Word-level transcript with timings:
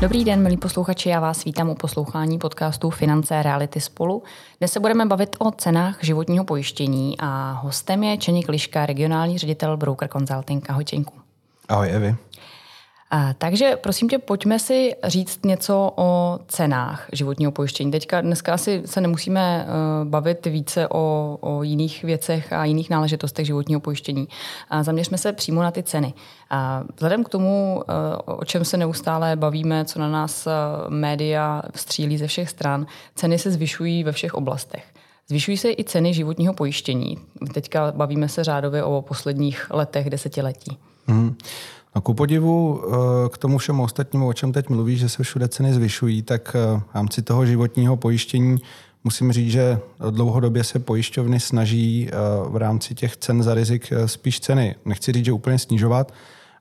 Dobrý 0.00 0.24
den, 0.24 0.42
milí 0.42 0.56
posluchači, 0.56 1.08
já 1.08 1.20
vás 1.20 1.44
vítám 1.44 1.70
u 1.70 1.74
poslouchání 1.74 2.38
podcastu 2.38 2.90
Finance 2.90 3.42
reality 3.42 3.80
spolu. 3.80 4.22
Dnes 4.58 4.72
se 4.72 4.80
budeme 4.80 5.06
bavit 5.06 5.36
o 5.38 5.50
cenách 5.50 5.98
životního 6.02 6.44
pojištění 6.44 7.16
a 7.18 7.52
hostem 7.52 8.02
je 8.02 8.16
Čeník 8.16 8.48
Liška, 8.48 8.86
regionální 8.86 9.38
ředitel 9.38 9.76
Broker 9.76 10.08
Consulting. 10.08 10.70
Ahoj 10.70 10.84
Čenku. 10.84 11.14
Ahoj 11.68 11.90
Evi. 11.90 12.16
Takže 13.38 13.76
prosím 13.76 14.08
tě, 14.08 14.18
pojďme 14.18 14.58
si 14.58 14.96
říct 15.04 15.44
něco 15.44 15.92
o 15.96 16.38
cenách 16.48 17.08
životního 17.12 17.52
pojištění. 17.52 17.90
Teďka 17.90 18.20
dneska 18.20 18.54
asi 18.54 18.82
se 18.84 19.00
nemusíme 19.00 19.66
uh, 19.66 20.08
bavit 20.08 20.46
více 20.46 20.88
o, 20.88 21.38
o 21.40 21.62
jiných 21.62 22.04
věcech 22.04 22.52
a 22.52 22.64
jiných 22.64 22.90
náležitostech 22.90 23.46
životního 23.46 23.80
pojištění. 23.80 24.28
Zaměřme 24.80 25.18
se 25.18 25.32
přímo 25.32 25.62
na 25.62 25.70
ty 25.70 25.82
ceny. 25.82 26.14
Vzhledem 26.94 27.24
k 27.24 27.28
tomu, 27.28 27.82
uh, 28.26 28.34
o 28.38 28.44
čem 28.44 28.64
se 28.64 28.76
neustále 28.76 29.36
bavíme, 29.36 29.84
co 29.84 29.98
na 29.98 30.08
nás 30.08 30.46
uh, 30.46 30.52
média 30.88 31.62
střílí 31.74 32.18
ze 32.18 32.26
všech 32.26 32.50
stran, 32.50 32.86
ceny 33.14 33.38
se 33.38 33.50
zvyšují 33.50 34.04
ve 34.04 34.12
všech 34.12 34.34
oblastech. 34.34 34.84
Zvyšují 35.28 35.56
se 35.56 35.70
i 35.70 35.84
ceny 35.84 36.14
životního 36.14 36.54
pojištění. 36.54 37.18
Teďka 37.54 37.92
bavíme 37.92 38.28
se 38.28 38.44
řádově 38.44 38.84
o 38.84 39.02
posledních 39.02 39.66
letech, 39.70 40.10
desetiletí. 40.10 40.78
Mm. 41.06 41.36
No 41.96 42.02
ku 42.02 42.14
podivu 42.14 42.80
eh, 42.84 43.28
k 43.28 43.38
tomu 43.38 43.58
všemu 43.58 43.82
ostatnímu, 43.82 44.28
o 44.28 44.32
čem 44.32 44.52
teď 44.52 44.68
mluví, 44.68 44.96
že 44.96 45.08
se 45.08 45.22
všude 45.22 45.48
ceny 45.48 45.74
zvyšují, 45.74 46.22
tak 46.22 46.56
eh, 46.56 46.80
v 46.80 46.94
rámci 46.94 47.22
toho 47.22 47.46
životního 47.46 47.96
pojištění 47.96 48.58
musím 49.04 49.32
říct, 49.32 49.50
že 49.50 49.78
dlouhodobě 50.10 50.64
se 50.64 50.78
pojišťovny 50.78 51.40
snaží 51.40 52.08
eh, 52.08 52.12
v 52.48 52.56
rámci 52.56 52.94
těch 52.94 53.16
cen 53.16 53.42
za 53.42 53.54
rizik 53.54 53.92
spíš 54.06 54.40
ceny, 54.40 54.74
nechci 54.84 55.12
říct, 55.12 55.24
že 55.24 55.32
úplně 55.32 55.58
snižovat, 55.58 56.12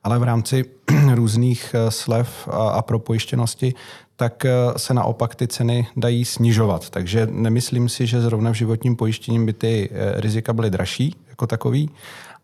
ale 0.03 0.19
v 0.19 0.23
rámci 0.23 0.65
různých 1.13 1.75
slev 1.89 2.47
a 2.51 2.81
propojištěnosti, 2.81 3.73
tak 4.15 4.45
se 4.77 4.93
naopak 4.93 5.35
ty 5.35 5.47
ceny 5.47 5.87
dají 5.97 6.25
snižovat. 6.25 6.89
Takže 6.89 7.27
nemyslím 7.31 7.89
si, 7.89 8.07
že 8.07 8.21
zrovna 8.21 8.51
v 8.51 8.55
životním 8.55 8.95
pojištění 8.95 9.45
by 9.45 9.53
ty 9.53 9.89
rizika 10.15 10.53
byly 10.53 10.69
dražší 10.69 11.15
jako 11.29 11.47
takový, 11.47 11.89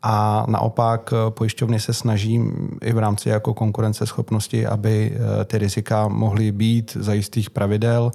a 0.01 0.45
naopak 0.47 1.13
eh, 1.13 1.31
pojišťovny 1.31 1.79
se 1.79 1.93
snaží 1.93 2.41
i 2.81 2.93
v 2.93 2.97
rámci 2.97 3.29
jako 3.29 3.53
konkurenceschopnosti, 3.53 4.67
aby 4.67 5.11
eh, 5.13 5.45
ty 5.45 5.57
rizika 5.57 6.07
mohly 6.07 6.51
být 6.51 6.97
za 6.99 7.13
jistých 7.13 7.49
pravidel 7.49 8.11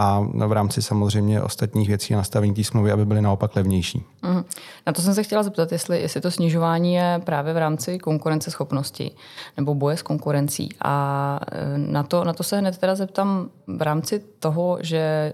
a 0.00 0.20
v 0.46 0.52
rámci 0.52 0.82
samozřejmě 0.82 1.42
ostatních 1.42 1.88
věcí 1.88 2.14
a 2.14 2.16
nastavení 2.16 2.54
té 2.54 2.64
smlouvy, 2.64 2.92
aby 2.92 3.06
byly 3.06 3.22
naopak 3.22 3.56
levnější. 3.56 4.04
Mm. 4.22 4.44
Na 4.86 4.92
to 4.92 5.02
jsem 5.02 5.14
se 5.14 5.22
chtěla 5.22 5.42
zeptat, 5.42 5.72
jestli, 5.72 6.00
jestli 6.00 6.20
to 6.20 6.30
snižování 6.30 6.94
je 6.94 7.20
právě 7.24 7.54
v 7.54 7.56
rámci 7.56 7.98
konkurenceschopnosti 7.98 9.10
nebo 9.56 9.74
boje 9.74 9.96
s 9.96 10.02
konkurencí. 10.02 10.68
A 10.84 11.40
eh, 11.52 11.78
na 11.78 12.02
to, 12.02 12.24
na 12.24 12.32
to 12.32 12.42
se 12.42 12.58
hned 12.58 12.78
teda 12.78 12.94
zeptám 12.94 13.48
v 13.66 13.82
rámci 13.82 14.22
toho, 14.38 14.78
že 14.80 15.32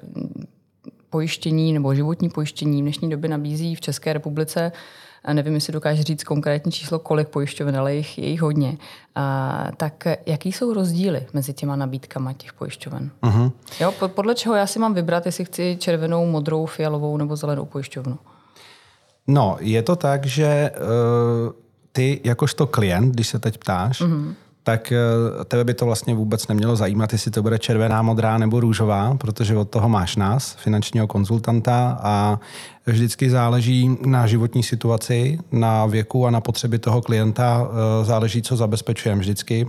pojištění 1.11 1.73
nebo 1.73 1.95
životní 1.95 2.29
pojištění 2.29 2.83
v 2.83 2.85
dnešní 2.85 3.11
době 3.11 3.31
nabízí 3.31 3.75
v 3.75 3.81
České 3.81 4.13
republice 4.13 4.73
a 5.25 5.33
nevím, 5.33 5.55
jestli 5.55 5.73
dokáže 5.73 6.03
říct 6.03 6.25
konkrétní 6.25 6.73
číslo, 6.73 6.99
kolik 6.99 7.29
pojišťoven, 7.29 7.77
ale 7.77 7.95
jich, 7.95 8.19
je 8.19 8.29
jich 8.29 8.41
hodně. 8.41 8.79
A, 9.15 9.69
tak 9.77 10.05
jaký 10.27 10.53
jsou 10.53 10.75
rozdíly 10.75 11.27
mezi 11.33 11.53
těma 11.53 11.77
nabídkama 11.77 12.33
těch 12.33 12.53
pojišťoven? 12.53 13.11
Uh-huh. 13.23 13.53
Jo, 13.81 13.93
podle 14.07 14.35
čeho 14.35 14.55
já 14.55 14.67
si 14.67 14.79
mám 14.79 14.95
vybrat, 14.95 15.27
jestli 15.27 15.45
chci 15.45 15.77
červenou, 15.81 16.27
modrou, 16.27 16.67
fialovou 16.67 17.17
nebo 17.17 17.37
zelenou 17.37 17.65
pojišťovnu? 17.65 18.19
No, 19.27 19.57
je 19.61 19.83
to 19.83 19.97
tak, 19.97 20.27
že 20.27 20.71
uh, 20.77 21.53
ty 21.93 22.21
jakožto 22.25 22.67
klient, 22.67 23.11
když 23.11 23.29
se 23.29 23.39
teď 23.39 23.59
ptáš, 23.59 24.01
uh-huh 24.01 24.35
tak 24.65 24.93
eh, 24.93 25.45
tebe 25.45 25.65
by 25.65 25.75
to 25.75 25.87
vlastně 25.87 26.15
vůbec 26.15 26.49
nemělo 26.49 26.77
zajímat, 26.77 27.13
jestli 27.13 27.31
to 27.31 27.43
bude 27.43 27.59
červená, 27.59 28.03
modrá 28.03 28.39
nebo 28.39 28.61
růžová, 28.61 29.15
protože 29.15 29.57
od 29.57 29.71
toho 29.71 29.89
máš 29.89 30.17
nás, 30.17 30.55
finančního 30.55 31.07
konzultanta 31.07 31.99
a 32.03 32.41
vždycky 32.87 33.31
záleží 33.31 33.99
na 34.07 34.27
životní 34.27 34.63
situaci, 34.63 35.39
na 35.53 35.87
věku 35.87 36.27
a 36.27 36.31
na 36.31 36.41
potřeby 36.41 36.79
toho 36.79 37.03
klienta, 37.03 37.69
eh, 37.69 38.05
záleží, 38.05 38.43
co 38.43 38.57
zabezpečujeme 38.57 39.21
vždycky. 39.21 39.67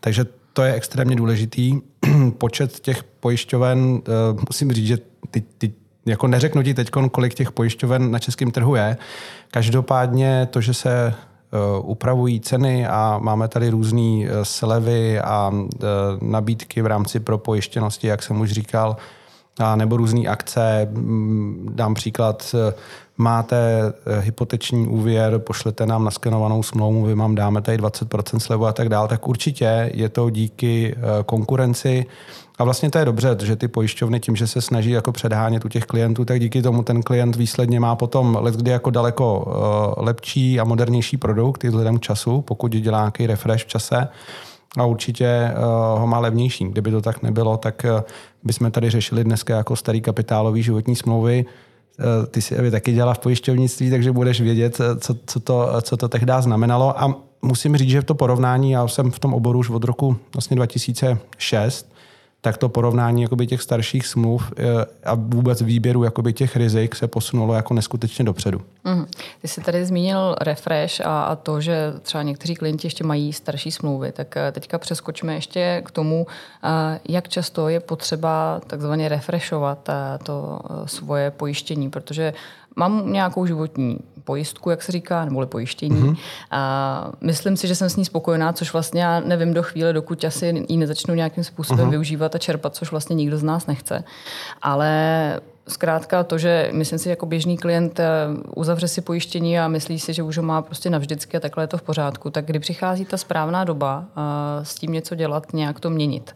Takže 0.00 0.26
to 0.52 0.62
je 0.62 0.74
extrémně 0.74 1.16
důležitý. 1.16 1.80
Počet 2.38 2.80
těch 2.80 3.04
pojišťoven, 3.04 4.02
eh, 4.02 4.40
musím 4.48 4.72
říct, 4.72 4.86
že 4.86 4.98
ty, 5.30 5.40
ty 5.58 5.72
jako 6.06 6.26
neřeknu 6.26 6.62
ti 6.62 6.74
teď, 6.74 6.90
kolik 7.10 7.34
těch 7.34 7.52
pojišťoven 7.52 8.10
na 8.10 8.18
českém 8.18 8.50
trhu 8.50 8.74
je. 8.74 8.96
Každopádně 9.50 10.48
to, 10.50 10.60
že 10.60 10.74
se 10.74 11.14
upravují 11.82 12.40
ceny 12.40 12.86
a 12.86 13.18
máme 13.22 13.48
tady 13.48 13.68
různé 13.68 14.24
eh, 14.24 14.44
slevy 14.44 15.20
a 15.20 15.52
eh, 15.54 15.86
nabídky 16.20 16.82
v 16.82 16.86
rámci 16.86 17.20
propojištěnosti, 17.20 18.06
jak 18.06 18.22
jsem 18.22 18.40
už 18.40 18.52
říkal, 18.52 18.96
a 19.58 19.76
nebo 19.76 19.96
různé 19.96 20.28
akce. 20.28 20.88
Mm, 20.90 21.72
dám 21.74 21.94
příklad, 21.94 22.54
máte 23.16 23.92
hypoteční 24.20 24.86
úvěr, 24.86 25.38
pošlete 25.38 25.86
nám 25.86 26.04
naskenovanou 26.04 26.62
smlouvu, 26.62 27.04
vy 27.04 27.14
mám 27.14 27.34
dáme 27.34 27.62
tady 27.62 27.78
20% 27.78 28.38
slevu 28.38 28.66
a 28.66 28.72
tak 28.72 28.88
dále, 28.88 29.08
tak 29.08 29.28
určitě 29.28 29.90
je 29.94 30.08
to 30.08 30.30
díky 30.30 30.96
konkurenci 31.26 32.06
a 32.58 32.64
vlastně 32.64 32.90
to 32.90 32.98
je 32.98 33.04
dobře, 33.04 33.36
že 33.42 33.56
ty 33.56 33.68
pojišťovny 33.68 34.20
tím, 34.20 34.36
že 34.36 34.46
se 34.46 34.60
snaží 34.60 34.90
jako 34.90 35.12
předhánět 35.12 35.64
u 35.64 35.68
těch 35.68 35.84
klientů, 35.84 36.24
tak 36.24 36.40
díky 36.40 36.62
tomu 36.62 36.82
ten 36.82 37.02
klient 37.02 37.36
výsledně 37.36 37.80
má 37.80 37.96
potom 37.96 38.38
kdy 38.56 38.70
jako 38.70 38.90
daleko 38.90 39.44
uh, 39.46 40.04
lepší 40.04 40.60
a 40.60 40.64
modernější 40.64 41.16
produkt 41.16 41.64
i 41.64 41.68
vzhledem 41.68 41.98
k 41.98 42.02
času, 42.02 42.40
pokud 42.40 42.72
dělá 42.72 42.98
nějaký 42.98 43.26
refresh 43.26 43.64
v 43.64 43.68
čase 43.68 44.08
a 44.78 44.84
určitě 44.84 45.52
uh, 45.56 46.00
ho 46.00 46.06
má 46.06 46.18
levnější. 46.18 46.64
Kdyby 46.64 46.90
to 46.90 47.00
tak 47.00 47.22
nebylo, 47.22 47.56
tak 47.56 47.86
uh, 47.94 48.00
bychom 48.44 48.70
tady 48.70 48.90
řešili 48.90 49.24
dneska 49.24 49.56
jako 49.56 49.76
starý 49.76 50.00
kapitálový 50.00 50.62
životní 50.62 50.96
smlouvy, 50.96 51.44
ty 52.30 52.42
si 52.42 52.54
Evi 52.54 52.70
taky 52.70 52.92
dělala 52.92 53.14
v 53.14 53.18
pojišťovnictví, 53.18 53.90
takže 53.90 54.12
budeš 54.12 54.40
vědět, 54.40 54.78
co, 55.00 55.16
co, 55.26 55.40
to, 55.40 55.68
co 55.82 55.96
to 55.96 56.08
tehdy 56.08 56.32
znamenalo. 56.40 57.02
A 57.02 57.14
musím 57.42 57.76
říct, 57.76 57.90
že 57.90 58.00
v 58.00 58.04
to 58.04 58.14
porovnání, 58.14 58.70
já 58.70 58.88
jsem 58.88 59.10
v 59.10 59.18
tom 59.18 59.34
oboru 59.34 59.58
už 59.58 59.70
od 59.70 59.84
roku 59.84 60.16
vlastně 60.34 60.56
2006, 60.56 61.95
tak 62.40 62.56
to 62.56 62.68
porovnání 62.68 63.22
jakoby 63.22 63.46
těch 63.46 63.62
starších 63.62 64.06
smluv 64.06 64.52
eh, 64.56 64.64
a 65.04 65.14
vůbec 65.14 65.62
výběru 65.62 66.04
jakoby 66.04 66.32
těch 66.32 66.56
rizik 66.56 66.96
se 66.96 67.08
posunulo 67.08 67.54
jako 67.54 67.74
neskutečně 67.74 68.24
dopředu. 68.24 68.60
Mm. 68.84 69.06
Ty 69.42 69.48
jsi 69.48 69.60
tady 69.60 69.84
zmínil 69.84 70.36
refresh 70.40 71.00
a, 71.00 71.24
a 71.24 71.36
to, 71.36 71.60
že 71.60 71.92
třeba 72.02 72.22
někteří 72.22 72.54
klienti 72.54 72.86
ještě 72.86 73.04
mají 73.04 73.32
starší 73.32 73.70
smlouvy, 73.70 74.12
tak 74.12 74.36
eh, 74.36 74.52
teďka 74.52 74.78
přeskočíme 74.78 75.34
ještě 75.34 75.82
k 75.86 75.90
tomu, 75.90 76.26
eh, 76.64 77.00
jak 77.08 77.28
často 77.28 77.68
je 77.68 77.80
potřeba 77.80 78.60
takzvaně 78.66 79.08
refreshovat 79.08 79.88
to 80.22 80.60
svoje 80.86 81.30
pojištění, 81.30 81.90
protože 81.90 82.32
mám 82.76 83.12
nějakou 83.12 83.46
životní 83.46 83.98
pojistku, 84.24 84.70
jak 84.70 84.82
se 84.82 84.92
říká, 84.92 85.24
nebo 85.24 85.46
pojištění. 85.46 86.02
Mm-hmm. 86.02 86.16
A 86.50 87.12
myslím 87.20 87.56
si, 87.56 87.68
že 87.68 87.74
jsem 87.74 87.90
s 87.90 87.96
ní 87.96 88.04
spokojená, 88.04 88.52
což 88.52 88.72
vlastně 88.72 89.02
já 89.02 89.20
nevím 89.20 89.54
do 89.54 89.62
chvíle, 89.62 89.92
dokud 89.92 90.24
asi 90.24 90.64
ji 90.68 90.76
nezačnu 90.76 91.14
nějakým 91.14 91.44
způsobem 91.44 91.86
mm-hmm. 91.86 91.90
využívat 91.90 92.34
a 92.34 92.38
čerpat, 92.38 92.74
což 92.74 92.90
vlastně 92.90 93.16
nikdo 93.16 93.38
z 93.38 93.42
nás 93.42 93.66
nechce. 93.66 94.04
Ale 94.62 95.40
zkrátka 95.68 96.24
to, 96.24 96.38
že 96.38 96.70
myslím 96.72 96.98
si, 96.98 97.08
jako 97.08 97.26
běžný 97.26 97.58
klient 97.58 98.00
eh, 98.00 98.06
uzavře 98.56 98.88
si 98.88 99.00
pojištění 99.00 99.58
a 99.58 99.68
myslí 99.68 99.98
si, 99.98 100.12
že 100.12 100.22
už 100.22 100.36
ho 100.36 100.42
má 100.42 100.62
prostě 100.62 100.90
navždycky 100.90 101.36
a 101.36 101.40
takhle 101.40 101.64
je 101.64 101.68
to 101.68 101.78
v 101.78 101.82
pořádku, 101.82 102.30
tak 102.30 102.44
kdy 102.44 102.58
přichází 102.58 103.04
ta 103.04 103.16
správná 103.16 103.64
doba 103.64 104.04
eh, 104.06 104.64
s 104.64 104.74
tím 104.74 104.92
něco 104.92 105.14
dělat, 105.14 105.52
nějak 105.52 105.80
to 105.80 105.90
měnit? 105.90 106.34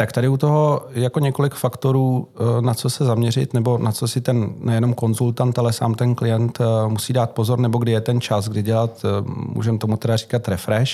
Tak 0.00 0.12
tady 0.12 0.28
u 0.28 0.36
toho 0.36 0.86
jako 0.90 1.20
několik 1.20 1.54
faktorů, 1.54 2.28
eh, 2.34 2.62
na 2.62 2.74
co 2.74 2.90
se 2.90 3.04
zaměřit, 3.04 3.54
nebo 3.54 3.78
na 3.78 3.92
co 3.92 4.08
si 4.08 4.20
ten 4.20 4.54
nejenom 4.58 4.94
konzultant, 4.94 5.58
ale 5.58 5.72
sám 5.72 5.94
ten 5.94 6.14
klient 6.14 6.58
eh, 6.60 6.88
musí 6.88 7.12
dát 7.12 7.30
pozor, 7.30 7.58
nebo 7.58 7.78
kdy 7.78 7.92
je 7.92 8.00
ten 8.00 8.20
čas, 8.20 8.48
kdy 8.48 8.62
dělat, 8.62 9.04
eh, 9.04 9.08
můžeme 9.26 9.78
tomu 9.78 9.96
teda 9.96 10.16
říkat 10.16 10.48
refresh, 10.48 10.92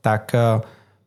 tak 0.00 0.34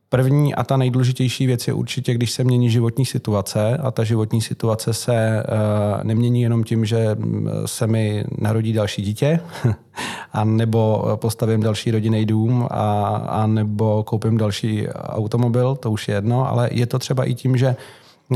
První 0.09 0.55
a 0.55 0.63
ta 0.63 0.77
nejdůležitější 0.77 1.47
věc 1.47 1.67
je 1.67 1.73
určitě, 1.73 2.13
když 2.13 2.31
se 2.31 2.43
mění 2.43 2.69
životní 2.69 3.05
situace 3.05 3.77
a 3.77 3.91
ta 3.91 4.03
životní 4.03 4.41
situace 4.41 4.93
se 4.93 5.43
uh, 5.43 6.03
nemění 6.03 6.41
jenom 6.41 6.63
tím, 6.63 6.85
že 6.85 7.15
mm, 7.15 7.49
se 7.65 7.87
mi 7.87 8.25
narodí 8.37 8.73
další 8.73 9.01
dítě, 9.01 9.39
a 10.33 10.43
nebo 10.43 11.05
postavím 11.15 11.63
další 11.63 11.91
rodinný 11.91 12.25
dům 12.25 12.67
a, 12.71 13.15
a 13.15 13.47
nebo 13.47 14.03
koupím 14.03 14.37
další 14.37 14.87
automobil, 14.89 15.75
to 15.75 15.91
už 15.91 16.07
je 16.07 16.15
jedno, 16.15 16.49
ale 16.49 16.69
je 16.71 16.85
to 16.85 16.99
třeba 16.99 17.23
i 17.23 17.33
tím, 17.33 17.57
že 17.57 17.75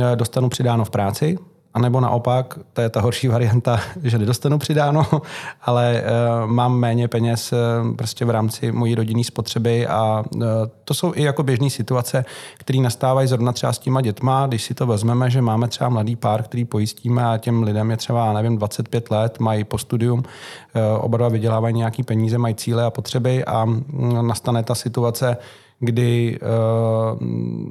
eh, 0.01 0.15
dostanu 0.15 0.49
přidáno 0.49 0.85
v 0.85 0.89
práci, 0.89 1.37
a 1.73 1.79
nebo 1.79 1.99
naopak, 1.99 2.59
to 2.73 2.81
je 2.81 2.89
ta 2.89 3.01
horší 3.01 3.27
varianta, 3.27 3.79
že 4.03 4.17
nedostanu 4.17 4.59
přidáno, 4.59 5.05
ale 5.61 6.03
uh, 6.03 6.51
mám 6.51 6.77
méně 6.77 7.07
peněz 7.07 7.53
uh, 7.53 7.95
prostě 7.95 8.25
v 8.25 8.29
rámci 8.29 8.71
mojí 8.71 8.95
rodinné 8.95 9.23
spotřeby 9.23 9.87
a 9.87 10.23
uh, 10.35 10.41
to 10.83 10.93
jsou 10.93 11.13
i 11.15 11.23
jako 11.23 11.43
běžné 11.43 11.69
situace, 11.69 12.25
které 12.57 12.79
nastávají 12.79 13.27
zrovna 13.27 13.51
třeba 13.51 13.73
s 13.73 13.79
těma 13.79 14.01
dětma, 14.01 14.47
když 14.47 14.63
si 14.63 14.73
to 14.73 14.87
vezmeme, 14.87 15.29
že 15.29 15.41
máme 15.41 15.67
třeba 15.67 15.89
mladý 15.89 16.15
pár, 16.15 16.43
který 16.43 16.65
pojistíme 16.65 17.25
a 17.25 17.37
těm 17.37 17.63
lidem 17.63 17.91
je 17.91 17.97
třeba, 17.97 18.33
nevím, 18.33 18.57
25 18.57 19.11
let, 19.11 19.39
mají 19.39 19.63
po 19.63 19.77
studium, 19.77 20.19
uh, 20.19 20.81
oba 21.05 21.17
dva 21.17 21.29
vydělávají 21.29 21.75
nějaký 21.75 22.03
peníze, 22.03 22.37
mají 22.37 22.55
cíle 22.55 22.85
a 22.85 22.89
potřeby 22.89 23.45
a 23.45 23.63
um, 23.63 24.27
nastane 24.27 24.63
ta 24.63 24.75
situace, 24.75 25.37
kdy 25.83 26.39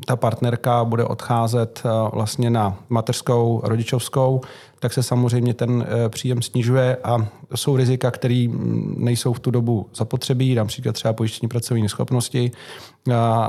ta 0.06 0.16
partnerka 0.16 0.84
bude 0.84 1.04
odcházet 1.04 1.82
vlastně 2.12 2.50
na 2.50 2.78
mateřskou, 2.88 3.60
rodičovskou, 3.64 4.40
tak 4.78 4.92
se 4.92 5.02
samozřejmě 5.02 5.54
ten 5.54 5.86
příjem 6.08 6.42
snižuje 6.42 6.96
a 7.04 7.26
jsou 7.54 7.76
rizika, 7.76 8.10
které 8.10 8.46
mm, 8.48 8.94
nejsou 8.98 9.32
v 9.32 9.40
tu 9.40 9.50
dobu 9.50 9.86
zapotřebí, 9.94 10.54
například 10.54 10.92
třeba 10.92 11.12
pojištění 11.12 11.48
pracovní 11.48 11.82
neschopnosti 11.82 12.50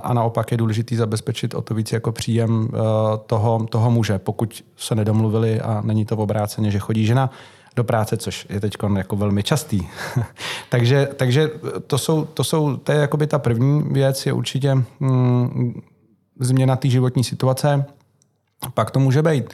a 0.04 0.14
naopak 0.14 0.52
je 0.52 0.58
důležitý 0.58 0.96
zabezpečit 0.96 1.54
o 1.54 1.62
to 1.62 1.74
víc 1.74 1.92
jako 1.92 2.12
příjem 2.12 2.70
toho, 3.26 3.66
toho 3.70 3.92
muže, 3.92 4.20
pokud 4.20 4.64
se 4.78 4.96
nedomluvili 4.96 5.62
a 5.62 5.82
není 5.86 6.06
to 6.06 6.16
v 6.16 6.20
obráceně, 6.20 6.72
že 6.72 6.80
chodí 6.80 7.06
žena 7.06 7.30
do 7.76 7.84
práce, 7.84 8.18
což 8.18 8.48
je 8.50 8.60
teď 8.60 8.74
jako 8.98 9.16
velmi 9.16 9.44
častý. 9.44 9.88
takže, 10.70 11.10
takže 11.16 11.50
to 11.88 11.98
jsou, 11.98 12.26
to 12.26 12.44
jsou, 12.44 12.78
to 12.78 12.92
je 12.92 12.98
jakoby 12.98 13.28
ta 13.28 13.40
první 13.40 13.84
věc, 13.92 14.26
je 14.26 14.34
určitě 14.34 14.76
mm, 15.00 15.82
změna 16.40 16.76
té 16.76 16.90
životní 16.90 17.24
situace. 17.24 17.86
Pak 18.74 18.92
to 18.92 19.00
může 19.00 19.22
být 19.22 19.54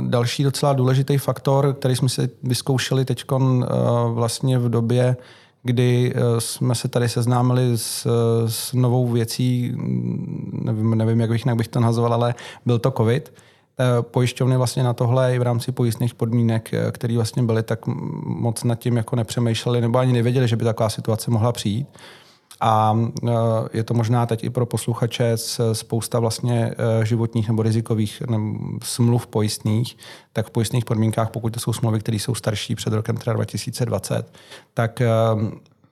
další 0.00 0.42
docela 0.42 0.72
důležitý 0.72 1.18
faktor, 1.18 1.74
který 1.74 1.96
jsme 1.96 2.08
si 2.08 2.28
vyzkoušeli 2.42 3.04
teď 3.04 3.24
eh, 3.32 3.66
vlastně 4.12 4.58
v 4.58 4.68
době, 4.68 5.16
kdy 5.62 6.12
eh, 6.14 6.40
jsme 6.40 6.74
se 6.74 6.88
tady 6.88 7.08
seznámili 7.08 7.78
s, 7.78 8.06
s 8.46 8.72
novou 8.72 9.06
věcí, 9.08 9.72
nevím, 10.52 10.94
nevím 10.94 11.20
jak, 11.20 11.30
bych, 11.30 11.46
jak 11.46 11.56
bych 11.56 11.68
to 11.68 11.80
nazval, 11.80 12.14
ale 12.14 12.34
byl 12.66 12.78
to 12.78 12.90
COVID 12.90 13.32
Eh, 13.32 13.45
pojišťovny 14.00 14.56
vlastně 14.56 14.82
na 14.82 14.92
tohle 14.92 15.34
i 15.34 15.38
v 15.38 15.42
rámci 15.42 15.72
pojistných 15.72 16.14
podmínek, 16.14 16.74
eh, 16.74 16.92
které 16.92 17.14
vlastně 17.14 17.42
byly, 17.42 17.62
tak 17.62 17.86
moc 18.26 18.64
nad 18.64 18.78
tím 18.78 18.96
jako 18.96 19.16
nepřemýšleli 19.16 19.80
nebo 19.80 19.98
ani 19.98 20.12
nevěděli, 20.12 20.48
že 20.48 20.56
by 20.56 20.64
taková 20.64 20.88
situace 20.88 21.30
mohla 21.30 21.52
přijít. 21.52 21.88
A 22.60 22.98
eh, 23.28 23.32
je 23.72 23.84
to 23.84 23.94
možná 23.94 24.26
teď 24.26 24.44
i 24.44 24.50
pro 24.50 24.66
posluchače 24.66 25.36
spousta 25.72 26.18
vlastně 26.18 26.74
životních 27.02 27.48
nebo 27.48 27.62
rizikových 27.62 28.22
smluv 28.82 29.26
pojistných, 29.26 29.96
tak 30.32 30.46
v 30.46 30.50
pojistných 30.50 30.84
podmínkách, 30.84 31.30
pokud 31.30 31.52
to 31.52 31.60
jsou 31.60 31.72
smlouvy, 31.72 32.00
které 32.00 32.16
jsou 32.16 32.34
starší 32.34 32.74
před 32.74 32.92
rokem 32.92 33.16
2020, 33.16 34.32
tak 34.74 35.02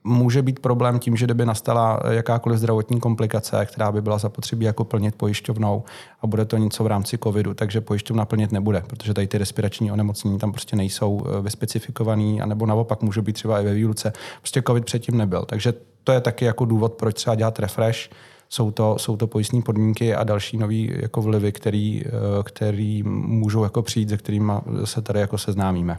může 0.05 0.41
být 0.41 0.59
problém 0.59 0.99
tím, 0.99 1.15
že 1.15 1.25
kdyby 1.25 1.45
nastala 1.45 1.99
jakákoliv 2.09 2.59
zdravotní 2.59 2.99
komplikace, 2.99 3.65
která 3.65 3.91
by 3.91 4.01
byla 4.01 4.17
zapotřebí 4.17 4.65
jako 4.65 4.83
plnit 4.83 5.15
pojišťovnou 5.15 5.83
a 6.21 6.27
bude 6.27 6.45
to 6.45 6.57
něco 6.57 6.83
v 6.83 6.87
rámci 6.87 7.17
covidu, 7.17 7.53
takže 7.53 7.81
pojišťovna 7.81 8.25
plnit 8.25 8.51
nebude, 8.51 8.83
protože 8.87 9.13
tady 9.13 9.27
ty 9.27 9.37
respirační 9.37 9.91
onemocnění 9.91 10.39
tam 10.39 10.51
prostě 10.51 10.75
nejsou 10.75 11.25
eh, 11.25 11.41
vyspecifikovaný, 11.41 12.41
anebo 12.41 12.65
naopak 12.65 13.01
může 13.01 13.21
být 13.21 13.33
třeba 13.33 13.61
i 13.61 13.65
ve 13.65 13.73
výluce. 13.73 14.13
Prostě 14.41 14.63
covid 14.67 14.85
předtím 14.85 15.17
nebyl, 15.17 15.45
takže 15.45 15.73
to 16.03 16.11
je 16.11 16.21
taky 16.21 16.45
jako 16.45 16.65
důvod, 16.65 16.93
proč 16.93 17.15
třeba 17.15 17.35
dělat 17.35 17.59
refresh, 17.59 18.09
jsou 18.49 18.71
to, 18.71 18.97
jsou 18.99 19.17
to 19.17 19.27
pojistní 19.27 19.61
podmínky 19.61 20.15
a 20.15 20.23
další 20.23 20.57
nové 20.57 20.75
jako 20.75 21.21
vlivy, 21.21 21.51
který, 21.51 22.03
eh, 22.05 22.09
který 22.43 23.03
můžou 23.03 23.63
jako 23.63 23.81
přijít, 23.81 24.09
se 24.09 24.17
kterými 24.17 24.53
se 24.83 25.01
tady 25.01 25.19
jako 25.19 25.37
seznámíme. 25.37 25.97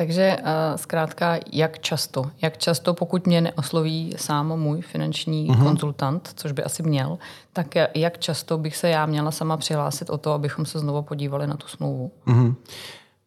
Takže 0.00 0.36
uh, 0.40 0.46
zkrátka, 0.76 1.38
jak 1.52 1.78
často? 1.78 2.30
Jak 2.42 2.58
často, 2.58 2.94
pokud 2.94 3.26
mě 3.26 3.40
neosloví 3.40 4.14
sám 4.16 4.56
můj 4.56 4.80
finanční 4.80 5.48
uh-huh. 5.48 5.62
konzultant, 5.62 6.30
což 6.36 6.52
by 6.52 6.64
asi 6.64 6.82
měl, 6.82 7.18
tak 7.52 7.74
jak 7.94 8.18
často 8.18 8.58
bych 8.58 8.76
se 8.76 8.88
já 8.88 9.06
měla 9.06 9.30
sama 9.30 9.56
přihlásit 9.56 10.10
o 10.10 10.18
to, 10.18 10.32
abychom 10.32 10.66
se 10.66 10.78
znovu 10.78 11.02
podívali 11.02 11.46
na 11.46 11.56
tu 11.56 11.66
smlouvu? 11.68 12.10
Uh-huh. 12.26 12.54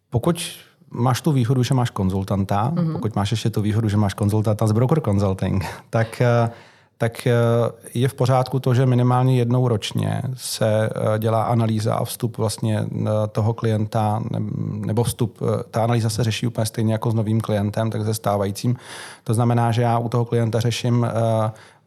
Pokud 0.10 0.42
máš 0.90 1.22
tu 1.22 1.32
výhodu, 1.32 1.64
že 1.64 1.74
máš 1.74 1.90
konzultanta, 1.90 2.72
uh-huh. 2.76 2.92
pokud 2.92 3.16
máš 3.16 3.32
ještě 3.32 3.50
tu 3.50 3.62
výhodu, 3.62 3.90
že 3.90 3.98
máš 3.98 4.14
konzultanta 4.14 4.68
z 4.68 4.72
Broker 4.72 5.02
Consulting, 5.02 5.66
tak 5.90 6.22
uh, 6.46 6.54
tak 7.04 7.28
eh, 7.28 7.34
je 7.94 8.08
v 8.08 8.14
pořádku 8.14 8.60
to, 8.60 8.74
že 8.74 8.86
minimálně 8.86 9.38
jednou 9.38 9.68
ročně 9.68 10.22
se 10.36 10.90
eh, 10.90 11.20
dělá 11.20 11.44
analýza 11.44 11.96
a 11.96 12.06
vstup 12.06 12.38
vlastně 12.38 12.80
eh, 12.80 13.06
toho 13.32 13.54
klienta, 13.54 14.24
nebo 14.86 15.04
vstup, 15.04 15.40
ta 15.72 15.84
analýza 15.84 16.10
se 16.10 16.24
řeší 16.24 16.48
úplně 16.48 16.66
stejně 16.66 16.94
jako 16.94 17.12
s 17.12 17.14
novým 17.14 17.42
klientem, 17.42 17.92
tak 17.92 18.06
se 18.06 18.14
stávajícím. 18.14 18.76
To 19.24 19.34
znamená, 19.34 19.72
že 19.72 19.82
já 19.82 19.98
u 19.98 20.10
toho 20.10 20.26
klienta 20.26 20.60
řeším 20.60 21.08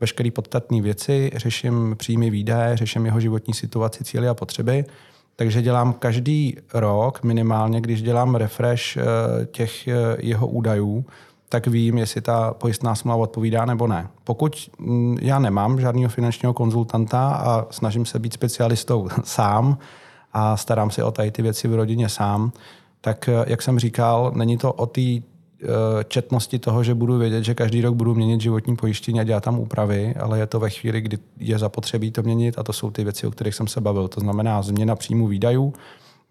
veškeré 0.00 0.30
podstatné 0.30 0.82
věci, 0.82 1.30
řeším 1.36 1.94
příjmy 1.98 2.30
výdaje, 2.30 2.76
řeším 2.76 3.06
jeho 3.06 3.20
životní 3.20 3.54
situaci, 3.54 4.04
cíly 4.04 4.28
a 4.28 4.34
potřeby. 4.34 4.84
Takže 5.36 5.62
dělám 5.62 5.92
každý 5.92 6.56
rok 6.74 7.22
minimálně, 7.22 7.80
když 7.80 8.02
dělám 8.02 8.34
refresh 8.34 8.98
těch 9.50 9.88
jeho 10.18 10.46
údajů, 10.46 11.04
tak 11.48 11.66
vím, 11.66 11.98
jestli 11.98 12.20
ta 12.20 12.54
pojistná 12.54 12.94
smlouva 12.94 13.22
odpovídá 13.22 13.64
nebo 13.64 13.86
ne. 13.86 14.08
Pokud 14.24 14.70
mm, 14.78 15.18
já 15.20 15.38
nemám 15.38 15.80
žádného 15.80 16.08
finančního 16.08 16.54
konzultanta 16.54 17.28
a 17.28 17.66
snažím 17.70 18.06
se 18.06 18.18
být 18.18 18.32
specialistou 18.32 19.08
sám 19.24 19.78
a 20.32 20.56
starám 20.56 20.90
se 20.90 21.04
o 21.04 21.10
tady 21.10 21.30
ty 21.30 21.42
věci 21.42 21.68
v 21.68 21.74
rodině 21.74 22.08
sám, 22.08 22.52
tak 23.00 23.28
eh, 23.28 23.44
jak 23.46 23.62
jsem 23.62 23.78
říkal, 23.78 24.32
není 24.34 24.58
to 24.58 24.72
o 24.72 24.86
té 24.86 25.00
eh, 25.00 25.22
četnosti 26.08 26.58
toho, 26.58 26.84
že 26.84 26.94
budu 26.94 27.18
vědět, 27.18 27.44
že 27.44 27.54
každý 27.54 27.80
rok 27.80 27.94
budu 27.94 28.14
měnit 28.14 28.40
životní 28.40 28.76
pojištění 28.76 29.20
a 29.20 29.24
dělat 29.24 29.44
tam 29.44 29.58
úpravy, 29.58 30.14
ale 30.20 30.38
je 30.38 30.46
to 30.46 30.60
ve 30.60 30.70
chvíli, 30.70 31.00
kdy 31.00 31.18
je 31.38 31.58
zapotřebí 31.58 32.10
to 32.10 32.22
měnit 32.22 32.58
a 32.58 32.62
to 32.62 32.72
jsou 32.72 32.90
ty 32.90 33.04
věci, 33.04 33.26
o 33.26 33.30
kterých 33.30 33.54
jsem 33.54 33.66
se 33.66 33.80
bavil. 33.80 34.08
To 34.08 34.20
znamená 34.20 34.62
změna 34.62 34.96
příjmu 34.96 35.26
výdajů 35.26 35.74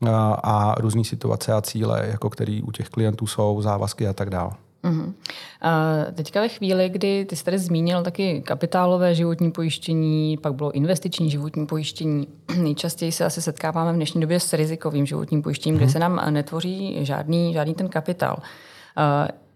a, 0.01 0.07
eh, 0.07 0.39
a 0.43 0.75
různé 0.77 1.03
situace 1.03 1.53
a 1.53 1.61
cíle, 1.61 2.07
jako 2.11 2.29
které 2.29 2.59
u 2.63 2.71
těch 2.71 2.89
klientů 2.89 3.27
jsou, 3.27 3.61
závazky 3.61 4.07
a 4.07 4.13
tak 4.13 4.29
dále. 4.29 4.51
Uh-huh. 4.85 5.13
A 5.61 5.97
teďka 6.13 6.41
ve 6.41 6.49
chvíli, 6.49 6.89
kdy 6.89 7.25
ty 7.25 7.35
jsi 7.35 7.43
tady 7.43 7.59
zmínil 7.59 8.03
taky 8.03 8.41
kapitálové 8.41 9.15
životní 9.15 9.51
pojištění, 9.51 10.37
pak 10.37 10.53
bylo 10.53 10.71
investiční 10.71 11.29
životní 11.29 11.65
pojištění. 11.65 12.27
Nejčastěji 12.57 13.11
se 13.11 13.25
asi 13.25 13.41
setkáváme 13.41 13.93
v 13.93 13.95
dnešní 13.95 14.21
době 14.21 14.39
s 14.39 14.53
rizikovým 14.53 15.05
životním 15.05 15.41
pojištěním, 15.41 15.75
uh-huh. 15.75 15.79
kde 15.79 15.85
mhm. 15.85 15.93
se 15.93 15.99
nám 15.99 16.33
netvoří 16.33 16.97
žádný, 17.05 17.53
žádný 17.53 17.73
ten 17.73 17.89
kapitál. 17.89 18.37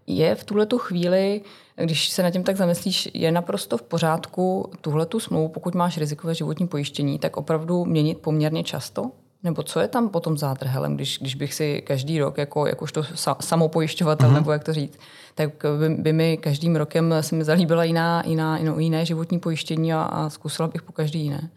Je 0.06 0.34
v 0.34 0.44
tuhle 0.44 0.66
chvíli, 0.76 1.40
když 1.76 2.08
se 2.08 2.22
na 2.22 2.30
tím 2.30 2.44
tak 2.44 2.56
zamyslíš, 2.56 3.10
je 3.14 3.32
naprosto 3.32 3.76
v 3.76 3.82
pořádku 3.82 4.70
tuhle 4.80 5.06
tu 5.06 5.20
smlouvu, 5.20 5.48
pokud 5.48 5.74
máš 5.74 5.98
rizikové 5.98 6.34
životní 6.34 6.68
pojištění, 6.68 7.18
tak 7.18 7.36
opravdu 7.36 7.84
měnit 7.84 8.18
poměrně 8.18 8.64
často? 8.64 9.10
Nebo 9.42 9.62
co 9.62 9.80
je 9.80 9.88
tam 9.88 10.08
potom 10.08 10.38
zádrhelem, 10.38 10.94
když, 10.96 11.18
když 11.18 11.34
bych 11.34 11.54
si 11.54 11.82
každý 11.86 12.18
rok, 12.18 12.38
jako, 12.38 12.66
jakožto 12.66 13.02
samopojišťovatel, 13.40 14.30
uh-huh. 14.30 14.34
nebo 14.34 14.52
jak 14.52 14.64
to 14.64 14.72
říct, 14.72 14.98
tak 15.34 15.50
by, 15.78 15.88
by 15.88 16.12
mi 16.12 16.36
každým 16.36 16.76
rokem 16.76 17.14
se 17.20 17.36
mi 17.36 17.44
zalíbila 17.44 17.84
jiná, 17.84 18.22
jiná, 18.26 18.58
jiná, 18.58 18.74
jiné 18.78 19.06
životní 19.06 19.38
pojištění 19.38 19.92
a, 19.92 20.02
a 20.02 20.30
zkusila 20.30 20.68
bych 20.68 20.82
po 20.82 20.92
každý 20.92 21.20
jiné. 21.22 21.50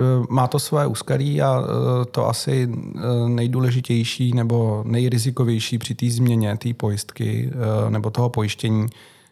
E, 0.00 0.26
má 0.28 0.46
to 0.46 0.58
své 0.58 0.86
úskalí 0.86 1.42
a 1.42 1.62
e, 1.62 2.04
to 2.04 2.28
asi 2.28 2.68
e, 2.68 3.28
nejdůležitější 3.28 4.32
nebo 4.32 4.82
nejrizikovější 4.86 5.78
při 5.78 5.94
té 5.94 6.10
změně 6.10 6.56
té 6.56 6.74
pojistky 6.74 7.52
nebo 7.88 8.10
toho 8.10 8.28
pojištění, 8.28 8.86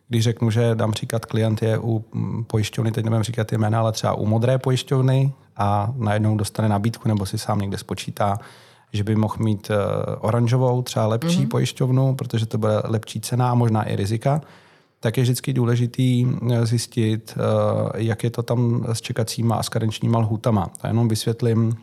když 0.08 0.25
řeknu, 0.25 0.50
že 0.50 0.75
dám 0.75 0.92
příklad, 0.92 1.26
klient 1.26 1.62
je 1.62 1.78
u 1.78 2.04
pojišťovny, 2.46 2.92
teď 2.92 3.04
nevím 3.04 3.22
říkat 3.22 3.52
jména, 3.52 3.80
ale 3.80 3.92
třeba 3.92 4.14
u 4.14 4.26
modré 4.26 4.58
pojišťovny 4.58 5.32
a 5.58 5.92
najednou 5.96 6.36
dostane 6.36 6.68
nabídku 6.68 7.08
nebo 7.08 7.26
si 7.26 7.38
sám 7.38 7.58
někde 7.58 7.78
spočítá, 7.78 8.38
že 8.92 9.04
by 9.04 9.16
mohl 9.16 9.34
mít 9.38 9.70
uh, 9.70 9.76
oranžovou, 10.20 10.82
třeba 10.82 11.06
lepší 11.06 11.40
mm-hmm. 11.40 11.48
pojišťovnu, 11.48 12.14
protože 12.14 12.46
to 12.46 12.58
bude 12.58 12.82
lepší 12.84 13.20
cena 13.20 13.50
a 13.50 13.54
možná 13.54 13.82
i 13.82 13.96
rizika, 13.96 14.40
tak 15.00 15.16
je 15.16 15.22
vždycky 15.22 15.52
důležitý 15.52 16.26
eh, 16.52 16.66
zjistit, 16.66 17.34
uh, 17.36 17.90
jak 17.94 18.24
je 18.24 18.30
to 18.30 18.42
tam 18.42 18.84
s 18.92 19.00
čekacíma 19.00 19.56
a 19.56 19.62
s 19.62 19.68
karenčníma 19.68 20.18
lhůtama. 20.18 20.66
A 20.82 20.88
jenom 20.88 21.08
vysvětlím, 21.08 21.76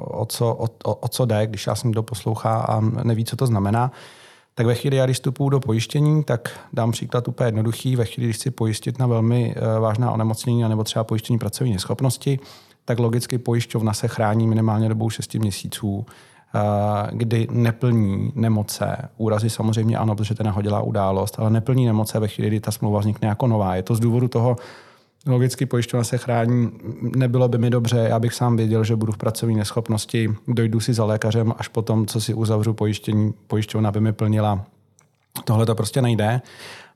o, 0.00 0.26
co, 0.28 0.48
o, 0.48 0.68
o, 0.84 0.94
o 0.94 1.08
co 1.08 1.24
jde, 1.24 1.46
když 1.46 1.66
já 1.66 1.74
jsem 1.74 1.90
kdo 1.90 2.02
poslouchá 2.02 2.60
a 2.60 2.80
neví, 2.80 3.24
co 3.24 3.36
to 3.36 3.46
znamená. 3.46 3.92
Tak 4.54 4.66
ve 4.66 4.74
chvíli, 4.74 4.96
já 4.96 5.06
vstupuju 5.12 5.48
do 5.48 5.60
pojištění, 5.60 6.24
tak 6.24 6.60
dám 6.72 6.92
příklad 6.92 7.28
úplně 7.28 7.48
jednoduchý. 7.48 7.96
Ve 7.96 8.04
chvíli, 8.04 8.26
když 8.26 8.36
chci 8.36 8.50
pojistit 8.50 8.98
na 8.98 9.06
velmi 9.06 9.54
vážná 9.80 10.10
onemocnění 10.10 10.62
nebo 10.62 10.84
třeba 10.84 11.04
pojištění 11.04 11.38
pracovní 11.38 11.72
neschopnosti, 11.72 12.38
tak 12.84 12.98
logicky 12.98 13.38
pojišťovna 13.38 13.92
se 13.92 14.08
chrání 14.08 14.46
minimálně 14.46 14.88
dobou 14.88 15.10
6 15.10 15.38
měsíců, 15.38 16.06
eh, 16.54 16.60
kdy 17.12 17.48
neplní 17.50 18.32
nemoce. 18.34 19.08
Úrazy 19.16 19.50
samozřejmě 19.50 19.96
ano, 19.96 20.16
protože 20.16 20.34
to 20.34 20.42
nahodilá 20.42 20.80
událost, 20.80 21.34
ale 21.38 21.50
neplní 21.50 21.86
nemoce 21.86 22.18
ve 22.18 22.28
chvíli, 22.28 22.48
kdy 22.48 22.60
ta 22.60 22.70
smlouva 22.70 23.00
vznikne 23.00 23.28
jako 23.28 23.46
nová. 23.46 23.76
Je 23.76 23.82
to 23.82 23.94
z 23.94 24.00
důvodu 24.00 24.28
toho, 24.28 24.56
logicky 25.26 25.66
pojišťovna 25.66 26.04
se 26.04 26.18
chrání, 26.18 26.70
nebylo 27.16 27.48
by 27.48 27.58
mi 27.58 27.70
dobře, 27.70 28.06
já 28.08 28.18
bych 28.18 28.34
sám 28.34 28.56
věděl, 28.56 28.84
že 28.84 28.96
budu 28.96 29.12
v 29.12 29.16
pracovní 29.16 29.56
neschopnosti, 29.56 30.34
dojdu 30.48 30.80
si 30.80 30.94
za 30.94 31.04
lékařem, 31.04 31.54
až 31.58 31.68
potom, 31.68 32.06
co 32.06 32.20
si 32.20 32.34
uzavřu 32.34 32.74
pojištění, 32.74 33.34
pojišťovna 33.46 33.90
by 33.90 34.00
mi 34.00 34.12
plnila. 34.12 34.66
Tohle 35.44 35.66
to 35.66 35.74
prostě 35.74 36.02
nejde. 36.02 36.40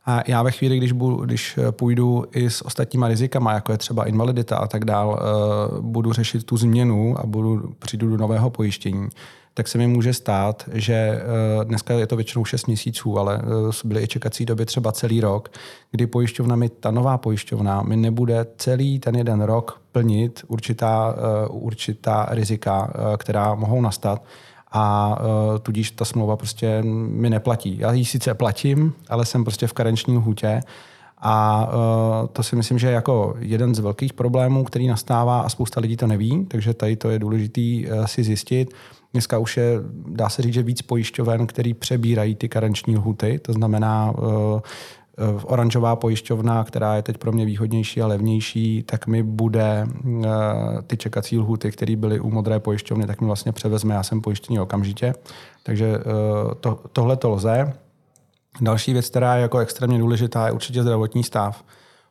A 0.07 0.23
já 0.27 0.43
ve 0.43 0.51
chvíli, 0.51 0.77
když, 0.77 0.93
budu, 0.93 1.17
když 1.17 1.59
půjdu 1.71 2.25
i 2.35 2.51
s 2.51 2.67
ostatníma 2.67 3.09
rizikama, 3.09 3.53
jako 3.53 3.73
je 3.73 3.79
třeba 3.79 4.05
invalidita 4.05 4.57
a 4.57 4.67
tak 4.67 4.85
dál, 4.85 5.21
eh, 5.21 5.81
budu 5.81 6.13
řešit 6.13 6.45
tu 6.45 6.57
změnu 6.57 7.21
a 7.21 7.27
budu, 7.27 7.75
přijdu 7.79 8.11
do 8.11 8.17
nového 8.17 8.51
pojištění, 8.51 9.09
tak 9.55 9.69
se 9.69 9.79
mi 9.79 9.87
může 9.87 10.15
stát, 10.15 10.69
že 10.73 10.95
eh, 10.95 11.65
dneska 11.65 11.95
je 11.95 12.07
to 12.07 12.17
většinou 12.17 12.45
6 12.45 12.67
měsíců, 12.67 13.19
ale 13.19 13.43
eh, 13.43 13.73
byly 13.85 14.03
i 14.03 14.09
čekací 14.09 14.47
doby 14.47 14.67
třeba 14.67 14.93
celý 14.93 15.21
rok, 15.21 15.49
kdy 15.91 16.07
pojišťovna 16.07 16.57
mi, 16.57 16.69
ta 16.69 16.91
nová 16.91 17.19
pojišťovna 17.19 17.83
mi 17.83 17.97
nebude 17.97 18.47
celý 18.57 18.99
ten 18.99 19.17
jeden 19.17 19.43
rok 19.43 19.81
plnit 19.93 20.45
určitá, 20.49 21.15
určitá 21.51 22.27
rizika, 22.31 22.93
která 23.17 23.55
mohou 23.55 23.81
nastat 23.81 24.23
a 24.79 25.17
uh, 25.21 25.59
tudíž 25.59 25.91
ta 25.91 26.05
smlouva 26.05 26.37
prostě 26.37 26.83
mi 26.83 27.31
neplatí. 27.31 27.79
Já 27.79 27.93
ji 27.93 28.05
sice 28.05 28.35
platím, 28.35 28.93
ale 29.09 29.25
jsem 29.25 29.45
prostě 29.45 29.67
v 29.67 29.73
karenční 29.73 30.17
hutě 30.17 30.61
a 31.19 31.67
uh, 31.67 32.27
to 32.33 32.43
si 32.43 32.57
myslím, 32.57 32.79
že 32.79 32.87
je 32.87 32.93
jako 32.93 33.35
jeden 33.39 33.75
z 33.75 33.79
velkých 33.79 34.13
problémů, 34.13 34.65
který 34.65 34.87
nastává 34.87 35.41
a 35.41 35.49
spousta 35.49 35.81
lidí 35.81 35.97
to 35.97 36.07
neví, 36.07 36.47
takže 36.49 36.75
tady 36.75 36.97
to 36.97 37.11
je 37.11 37.19
důležité 37.19 37.61
uh, 37.61 38.05
si 38.05 38.25
zjistit. 38.25 38.75
Dneska 39.13 39.39
už 39.39 39.57
je, 39.57 39.73
dá 40.07 40.29
se 40.29 40.43
říct, 40.43 40.55
že 40.55 40.63
víc 40.63 40.83
pojišťoven, 40.83 41.47
který 41.47 41.75
přebírají 41.75 42.35
ty 42.35 42.49
karenční 42.49 42.97
lhuty, 42.97 43.39
to 43.39 43.53
znamená, 43.53 44.13
oranžová 45.45 45.97
pojišťovna, 45.97 46.65
která 46.65 46.97
je 46.97 47.03
teď 47.03 47.19
pro 47.19 47.33
mě 47.33 47.45
výhodnější 47.45 48.03
a 48.03 48.07
levnější, 48.07 48.83
tak 48.83 49.07
mi 49.07 49.23
bude 49.23 49.87
eh, 49.87 50.29
ty 50.87 50.97
čekací 50.97 51.39
lhuty, 51.39 51.71
které 51.71 51.97
byly 51.97 52.21
u 52.21 52.31
modré 52.31 52.61
pojišťovny, 52.61 53.07
tak 53.07 53.21
mi 53.21 53.27
vlastně 53.27 53.53
převezme. 53.53 53.95
Já 53.95 54.03
jsem 54.03 54.21
pojištěný 54.21 54.61
okamžitě. 54.61 55.15
Takže 55.63 55.87
eh, 55.87 56.55
to, 56.61 56.81
tohle 56.93 57.17
to 57.17 57.31
lze. 57.31 57.73
Další 58.61 58.93
věc, 58.93 59.11
která 59.11 59.37
je 59.37 59.43
jako 59.43 59.59
extrémně 59.59 59.99
důležitá, 59.99 60.47
je 60.47 60.53
určitě 60.53 60.83
zdravotní 60.83 61.25
stav 61.25 61.65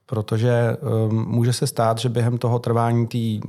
protože 0.05 0.77
um, 1.09 1.25
může 1.27 1.53
se 1.53 1.67
stát, 1.67 1.97
že 1.97 2.09
během 2.09 2.37
toho 2.37 2.59
trvání 2.59 3.07
té 3.07 3.47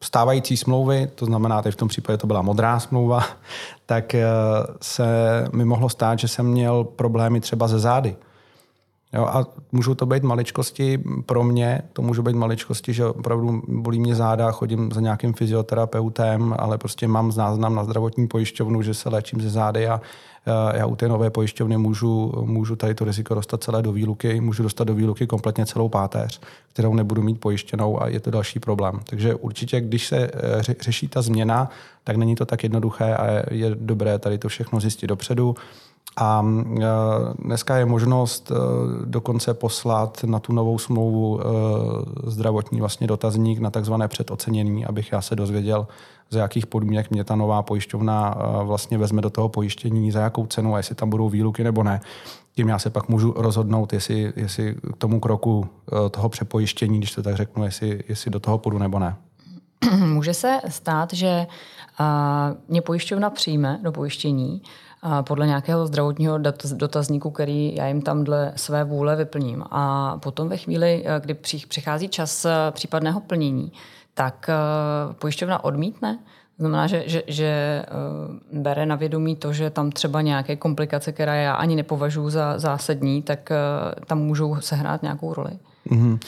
stávající 0.00 0.56
smlouvy, 0.56 1.10
to 1.14 1.26
znamená, 1.26 1.62
teď 1.62 1.74
v 1.74 1.76
tom 1.76 1.88
případě 1.88 2.16
to 2.16 2.26
byla 2.26 2.42
modrá 2.42 2.80
smlouva, 2.80 3.24
tak 3.86 4.14
uh, 4.14 4.74
se 4.82 5.04
mi 5.52 5.64
mohlo 5.64 5.88
stát, 5.88 6.18
že 6.18 6.28
jsem 6.28 6.46
měl 6.46 6.84
problémy 6.84 7.40
třeba 7.40 7.68
ze 7.68 7.78
zády. 7.78 8.16
Jo, 9.12 9.24
a 9.24 9.46
můžou 9.72 9.94
to 9.94 10.06
být 10.06 10.22
maličkosti 10.22 10.98
pro 11.26 11.44
mě, 11.44 11.82
to 11.92 12.02
můžou 12.02 12.22
být 12.22 12.36
maličkosti, 12.36 12.92
že 12.92 13.06
opravdu 13.06 13.62
bolí 13.68 14.00
mě 14.00 14.14
záda, 14.14 14.52
chodím 14.52 14.92
za 14.92 15.00
nějakým 15.00 15.32
fyzioterapeutem, 15.32 16.54
ale 16.58 16.78
prostě 16.78 17.08
mám 17.08 17.32
záznam 17.32 17.74
na 17.74 17.84
zdravotní 17.84 18.28
pojišťovnu, 18.28 18.82
že 18.82 18.94
se 18.94 19.08
léčím 19.08 19.40
ze 19.40 19.50
zády 19.50 19.88
a 19.88 20.00
já 20.74 20.86
u 20.86 20.96
té 20.96 21.08
nové 21.08 21.30
pojišťovny 21.30 21.78
můžu, 21.78 22.32
můžu 22.44 22.76
tady 22.76 22.94
to 22.94 23.04
riziko 23.04 23.34
dostat 23.34 23.62
celé 23.62 23.82
do 23.82 23.92
výluky, 23.92 24.40
můžu 24.40 24.62
dostat 24.62 24.84
do 24.84 24.94
výluky 24.94 25.26
kompletně 25.26 25.66
celou 25.66 25.88
páteř, 25.88 26.40
kterou 26.72 26.94
nebudu 26.94 27.22
mít 27.22 27.40
pojištěnou 27.40 28.02
a 28.02 28.08
je 28.08 28.20
to 28.20 28.30
další 28.30 28.60
problém. 28.60 29.00
Takže 29.04 29.34
určitě, 29.34 29.80
když 29.80 30.06
se 30.06 30.16
eh, 30.18 30.74
řeší 30.80 31.08
ta 31.08 31.22
změna, 31.22 31.70
tak 32.04 32.16
není 32.16 32.34
to 32.34 32.46
tak 32.46 32.62
jednoduché 32.62 33.14
a 33.14 33.54
je 33.54 33.70
dobré 33.74 34.18
tady 34.18 34.38
to 34.38 34.48
všechno 34.48 34.80
zjistit 34.80 35.06
dopředu. 35.06 35.54
A 36.16 36.44
e, 36.44 36.84
dneska 37.38 37.76
je 37.76 37.86
možnost 37.86 38.50
e, 38.50 38.54
dokonce 39.04 39.54
poslat 39.54 40.24
na 40.24 40.38
tu 40.38 40.52
novou 40.52 40.78
smlouvu 40.78 41.40
e, 41.40 41.44
zdravotní 42.30 42.80
vlastně 42.80 43.06
dotazník 43.06 43.58
na 43.58 43.70
takzvané 43.70 44.08
předocenění, 44.08 44.86
abych 44.86 45.12
já 45.12 45.20
se 45.20 45.36
dozvěděl, 45.36 45.86
za 46.30 46.40
jakých 46.40 46.66
podmínek 46.66 47.10
mě 47.10 47.24
ta 47.24 47.36
nová 47.36 47.62
pojišťovna 47.62 48.34
vlastně 48.62 48.98
vezme 48.98 49.22
do 49.22 49.30
toho 49.30 49.48
pojištění, 49.48 50.10
za 50.10 50.20
jakou 50.20 50.46
cenu 50.46 50.74
a 50.74 50.76
jestli 50.76 50.94
tam 50.94 51.10
budou 51.10 51.28
výluky 51.28 51.64
nebo 51.64 51.82
ne. 51.82 52.00
Tím 52.52 52.68
já 52.68 52.78
se 52.78 52.90
pak 52.90 53.08
můžu 53.08 53.34
rozhodnout, 53.36 53.92
jestli, 53.92 54.32
jestli 54.36 54.74
k 54.74 54.96
tomu 54.98 55.20
kroku 55.20 55.66
toho 56.10 56.28
přepojištění, 56.28 56.98
když 56.98 57.14
to 57.14 57.22
tak 57.22 57.36
řeknu, 57.36 57.64
jestli, 57.64 58.04
jestli 58.08 58.30
do 58.30 58.40
toho 58.40 58.58
půjdu 58.58 58.78
nebo 58.78 58.98
ne. 58.98 59.16
Může 60.06 60.34
se 60.34 60.60
stát, 60.68 61.12
že 61.12 61.46
mě 62.68 62.82
pojišťovna 62.82 63.30
přijme 63.30 63.80
do 63.82 63.92
pojištění, 63.92 64.62
podle 65.22 65.46
nějakého 65.46 65.86
zdravotního 65.86 66.38
dotazníku, 66.74 67.30
který 67.30 67.74
já 67.74 67.86
jim 67.86 68.02
tam 68.02 68.24
dle 68.24 68.52
své 68.56 68.84
vůle 68.84 69.16
vyplním. 69.16 69.64
A 69.70 70.16
potom 70.22 70.48
ve 70.48 70.56
chvíli, 70.56 71.04
eh, 71.06 71.20
kdy 71.20 71.34
přichází 71.68 72.08
čas 72.08 72.44
eh, 72.44 72.50
případného 72.70 73.20
plnění, 73.20 73.72
tak 74.14 74.46
eh, 74.48 75.14
pojišťovna 75.14 75.64
odmítne. 75.64 76.18
Znamená, 76.58 76.86
že, 76.86 77.04
že, 77.06 77.22
že 77.26 77.82
bere 78.52 78.86
na 78.86 78.96
vědomí 78.96 79.36
to, 79.36 79.52
že 79.52 79.70
tam 79.70 79.90
třeba 79.90 80.20
nějaké 80.20 80.56
komplikace, 80.56 81.12
které 81.12 81.42
já 81.42 81.54
ani 81.54 81.76
nepovažuji 81.76 82.30
za 82.30 82.58
zásadní, 82.58 83.22
tak 83.22 83.52
tam 84.06 84.18
můžou 84.18 84.60
sehrát 84.60 85.02
nějakou 85.02 85.34
roli. 85.34 85.50
Mm-hmm. 85.90 86.18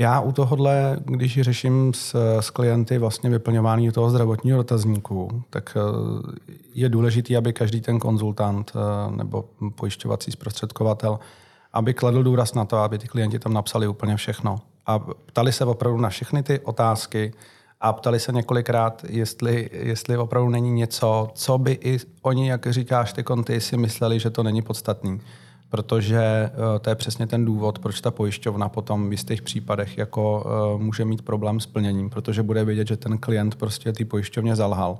Já 0.00 0.20
u 0.20 0.32
tohohle, 0.32 0.96
když 1.04 1.40
řeším 1.40 1.94
s, 1.94 2.40
s 2.40 2.50
klienty 2.50 2.98
vlastně 2.98 3.30
vyplňování 3.30 3.90
toho 3.90 4.10
zdravotního 4.10 4.58
dotazníku, 4.58 5.42
tak 5.50 5.76
eh, 5.76 6.52
je 6.74 6.88
důležité, 6.88 7.36
aby 7.36 7.52
každý 7.52 7.80
ten 7.80 7.98
konzultant 7.98 8.72
eh, 8.74 9.16
nebo 9.16 9.44
pojišťovací 9.74 10.30
zprostředkovatel, 10.30 11.18
aby 11.72 11.94
kladl 11.94 12.22
důraz 12.22 12.54
na 12.54 12.64
to, 12.64 12.76
aby 12.76 12.98
ty 12.98 13.08
klienti 13.08 13.38
tam 13.38 13.52
napsali 13.52 13.88
úplně 13.88 14.16
všechno. 14.16 14.60
A 14.86 14.98
ptali 14.98 15.52
se 15.52 15.64
opravdu 15.64 16.00
na 16.00 16.08
všechny 16.08 16.42
ty 16.42 16.60
otázky 16.60 17.32
a 17.80 17.92
ptali 17.92 18.20
se 18.20 18.32
několikrát, 18.32 19.04
jestli, 19.08 19.70
jestli 19.72 20.16
opravdu 20.16 20.50
není 20.50 20.70
něco, 20.70 21.30
co 21.34 21.58
by 21.58 21.72
i 21.72 21.98
oni, 22.22 22.48
jak 22.48 22.66
říkáš, 22.66 23.12
ty 23.12 23.22
konty 23.22 23.60
si 23.60 23.76
mysleli, 23.76 24.20
že 24.20 24.30
to 24.30 24.42
není 24.42 24.62
podstatný 24.62 25.20
protože 25.68 26.20
eh, 26.20 26.78
to 26.78 26.90
je 26.90 26.96
přesně 26.96 27.26
ten 27.26 27.44
důvod, 27.44 27.78
proč 27.78 28.00
ta 28.00 28.10
pojišťovna 28.10 28.68
potom 28.68 29.08
v 29.08 29.12
jistých 29.12 29.42
případech 29.42 29.98
jako 29.98 30.46
eh, 30.46 30.82
může 30.82 31.04
mít 31.04 31.22
problém 31.22 31.60
s 31.60 31.66
plněním, 31.66 32.10
protože 32.10 32.42
bude 32.42 32.64
vědět, 32.64 32.88
že 32.88 32.96
ten 32.96 33.18
klient 33.18 33.54
prostě 33.54 33.92
ty 33.92 34.04
pojišťovně 34.04 34.56
zalhal. 34.56 34.98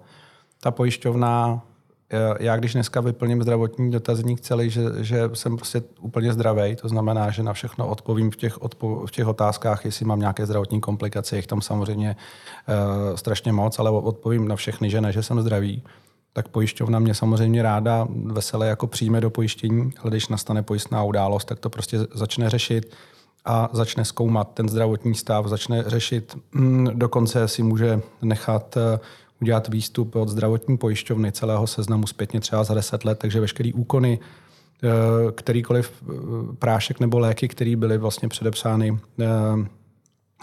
Ta 0.61 0.71
pojišťovna, 0.71 1.63
eh, 2.11 2.19
já 2.41 2.57
když 2.57 2.73
dneska 2.73 3.01
vyplním 3.01 3.43
zdravotní 3.43 3.91
dotazník 3.91 4.41
celý, 4.41 4.71
že, 4.71 4.83
že 5.01 5.31
jsem 5.35 5.57
prostě 5.57 5.83
úplně 6.01 6.33
zdravý, 6.33 6.77
to 6.77 6.89
znamená, 6.89 7.31
že 7.31 7.43
na 7.43 7.53
všechno 7.53 7.89
odpovím 7.89 8.31
v 8.31 8.37
těch, 8.37 8.63
odpo, 8.63 9.07
v 9.07 9.11
těch 9.11 9.27
otázkách, 9.27 9.85
jestli 9.85 10.05
mám 10.05 10.21
nějaké 10.21 10.47
zdravotní 10.47 10.81
komplikace, 10.81 11.37
jich 11.37 11.47
tam 11.47 11.61
samozřejmě 11.61 12.17
uh, 12.69 13.17
strašně 13.17 13.53
moc, 13.53 13.79
ale 13.79 13.91
odpovím 13.91 14.49
na 14.49 14.57
všechny, 14.57 14.91
že 14.91 15.01
ne, 15.01 15.13
že 15.13 15.23
jsem 15.23 15.41
zdravý 15.41 15.83
tak 16.33 16.49
pojišťovna 16.49 16.99
mě 16.99 17.15
samozřejmě 17.15 17.63
ráda 17.63 18.09
veselé 18.25 18.69
jako 18.69 18.87
přijme 18.87 19.21
do 19.21 19.31
pojištění, 19.31 19.93
ale 19.99 20.11
když 20.11 20.29
nastane 20.29 20.63
pojistná 20.63 21.03
událost, 21.03 21.45
tak 21.45 21.61
to 21.61 21.71
prostě 21.71 21.99
začne 22.15 22.51
řešit 22.51 22.95
a 23.45 23.69
začne 23.73 24.05
zkoumat 24.05 24.55
ten 24.55 24.69
zdravotní 24.69 25.15
stav, 25.15 25.47
začne 25.47 25.85
řešit, 25.87 26.37
mm, 26.53 26.89
dokonce 26.95 27.49
si 27.49 27.63
může 27.63 28.01
nechat 28.23 28.77
eh, 28.77 28.99
udělat 29.41 29.69
výstup 29.69 30.17
od 30.17 30.29
zdravotní 30.29 30.79
pojišťovny 30.79 31.33
celého 31.33 31.67
seznamu 31.67 32.07
zpětně 32.07 32.41
třeba 32.41 32.65
za 32.65 32.75
10 32.75 33.05
let, 33.05 33.19
takže 33.19 33.41
veškerý 33.41 33.73
úkony, 33.73 34.19
eh, 34.19 34.89
kterýkoliv 35.33 35.93
eh, 36.03 36.13
prášek 36.59 37.01
nebo 37.01 37.19
léky, 37.19 37.49
které 37.49 37.77
byly 37.77 37.99
vlastně 37.99 38.29
předepsány 38.29 38.99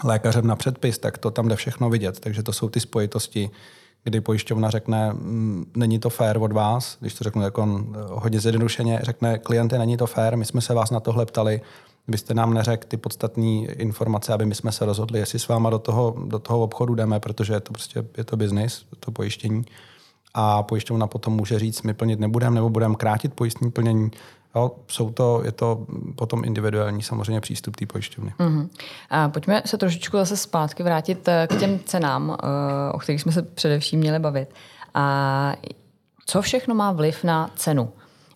lékařem 0.04 0.46
na 0.46 0.56
předpis, 0.56 0.98
tak 0.98 1.18
to 1.18 1.30
tam 1.30 1.48
jde 1.48 1.56
všechno 1.56 1.90
vidět. 1.90 2.20
Takže 2.20 2.42
to 2.42 2.52
jsou 2.52 2.68
ty 2.68 2.80
spojitosti, 2.80 3.50
kdy 4.06 4.20
pojišťovna 4.20 4.70
řekne, 4.70 5.12
mm, 5.12 5.72
není 5.76 5.98
to 5.98 6.10
fér 6.10 6.38
od 6.38 6.52
vás, 6.52 6.96
když 7.00 7.14
to 7.14 7.24
řeknu 7.24 7.42
jako 7.42 7.84
hodně 8.10 8.40
zjednodušeně, 8.40 9.00
řekne 9.02 9.38
klienty, 9.38 9.78
není 9.78 9.96
to 9.96 10.06
fér, 10.06 10.36
my 10.36 10.44
jsme 10.44 10.60
se 10.60 10.74
vás 10.74 10.90
na 10.90 11.00
tohle 11.00 11.26
ptali, 11.26 11.60
vy 12.08 12.18
jste 12.18 12.34
nám 12.34 12.54
neřekl 12.54 12.86
ty 12.88 12.96
podstatné 12.96 13.50
informace, 13.66 14.32
aby 14.32 14.46
my 14.46 14.54
jsme 14.54 14.72
se 14.72 14.86
rozhodli, 14.86 15.18
jestli 15.18 15.38
s 15.38 15.48
váma 15.48 15.70
do 15.70 15.78
toho, 15.78 16.14
do 16.26 16.38
toho 16.38 16.62
obchodu 16.62 16.94
jdeme, 16.94 17.20
protože 17.20 17.52
je 17.52 17.60
to 17.60 17.72
prostě 17.72 18.04
je 18.16 18.24
to 18.24 18.36
biznis, 18.36 18.84
to 19.00 19.10
pojištění. 19.10 19.64
A 20.34 20.62
pojišťovna 20.62 21.06
potom 21.06 21.32
může 21.32 21.58
říct, 21.58 21.82
my 21.82 21.94
plnit 21.94 22.20
nebudeme, 22.20 22.54
nebo 22.54 22.70
budeme 22.70 22.94
krátit 22.94 23.34
pojistní 23.34 23.70
plnění. 23.70 24.10
Jo, 24.56 24.70
jsou 24.88 25.10
to, 25.10 25.42
je 25.44 25.52
to 25.52 25.86
potom 26.14 26.44
individuální 26.44 27.02
samozřejmě 27.02 27.40
přístup 27.40 27.76
té 27.76 27.86
pojišťovny. 27.86 28.32
Uh-huh. 28.38 28.68
A 29.10 29.28
pojďme 29.28 29.62
se 29.66 29.78
trošičku 29.78 30.16
zase 30.16 30.36
zpátky 30.36 30.82
vrátit 30.82 31.28
eh, 31.28 31.46
k 31.50 31.58
těm 31.58 31.80
cenám, 31.84 32.36
eh, 32.42 32.92
o 32.92 32.98
kterých 32.98 33.22
jsme 33.22 33.32
se 33.32 33.42
především 33.42 34.00
měli 34.00 34.18
bavit. 34.18 34.48
A 34.94 35.54
co 36.26 36.42
všechno 36.42 36.74
má 36.74 36.92
vliv 36.92 37.24
na 37.24 37.50
cenu 37.56 37.92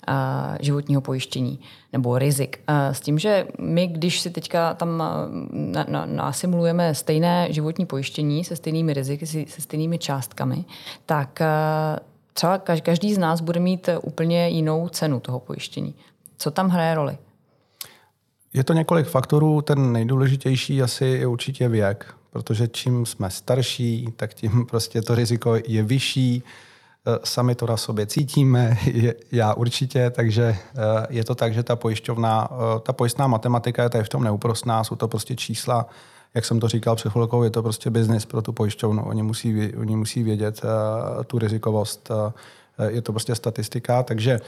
eh, 0.09 0.13
životního 0.61 1.01
pojištění 1.01 1.61
nebo 1.93 2.19
rizik? 2.19 2.61
S 2.69 3.01
tím, 3.01 3.19
že 3.19 3.47
my, 3.59 3.87
když 3.87 4.21
si 4.21 4.31
teďka 4.31 4.75
tam 4.75 5.03
nasimulujeme 6.05 6.95
stejné 6.95 7.47
životní 7.51 7.87
pojištění 7.87 8.45
se 8.45 8.57
stejnými 8.57 8.95
riziky, 8.95 9.27
se 9.27 9.61
stejnými 9.61 9.99
částkami, 9.99 10.65
tak 11.07 11.43
třeba 12.33 12.59
každý 12.59 13.15
z 13.15 13.19
nás 13.19 13.41
bude 13.41 13.61
mít 13.61 13.89
úplně 14.03 14.49
jinou 14.49 14.89
cenu 14.89 15.21
toho 15.21 15.41
pojištění. 15.41 15.95
Co 16.41 16.51
tam 16.51 16.69
hraje 16.69 16.95
roli? 16.95 17.19
Je 18.53 18.65
to 18.65 18.73
několik 18.73 19.07
faktorů. 19.07 19.63
Ten 19.63 19.93
nejdůležitější 19.93 20.83
asi 20.83 21.05
je 21.05 21.27
určitě 21.27 21.69
věk, 21.69 22.15
protože 22.31 22.69
čím 22.69 23.07
jsme 23.07 23.31
starší, 23.31 24.09
tak 24.17 24.35
tím 24.35 24.67
prostě 24.71 25.03
to 25.03 25.15
riziko 25.15 25.57
je 25.67 25.83
vyšší. 25.83 26.43
Sami 27.25 27.55
to 27.55 27.67
na 27.67 27.77
sobě 27.77 28.07
cítíme, 28.07 28.79
já 29.33 29.55
určitě, 29.55 30.11
takže 30.11 30.57
je 31.11 31.25
to 31.25 31.35
tak, 31.35 31.55
že 31.55 31.63
ta 31.63 31.77
pojišťovna, 31.77 32.49
ta 32.83 32.93
pojistná 32.93 33.27
matematika 33.27 33.83
je 33.83 33.91
tady 33.91 34.05
v 34.05 34.09
tom 34.09 34.25
neúprostná, 34.25 34.85
jsou 34.85 34.97
to 34.97 35.09
prostě 35.09 35.37
čísla, 35.37 35.87
jak 36.35 36.45
jsem 36.45 36.61
to 36.61 36.69
říkal 36.69 36.97
před 36.97 37.13
chvilkou, 37.13 37.43
je 37.43 37.51
to 37.51 37.63
prostě 37.63 37.91
biznis 37.91 38.27
pro 38.27 38.43
tu 38.43 38.53
pojišťovnu. 38.53 39.05
Oni 39.05 39.23
musí, 39.23 39.75
oni 39.77 39.97
musí 39.97 40.23
vědět 40.23 40.61
tu 41.27 41.39
rizikovost. 41.39 42.11
Uh, 42.81 42.87
je 42.95 43.03
to 43.03 43.13
prostě 43.13 43.35
statistika, 43.35 44.03
takže 44.03 44.41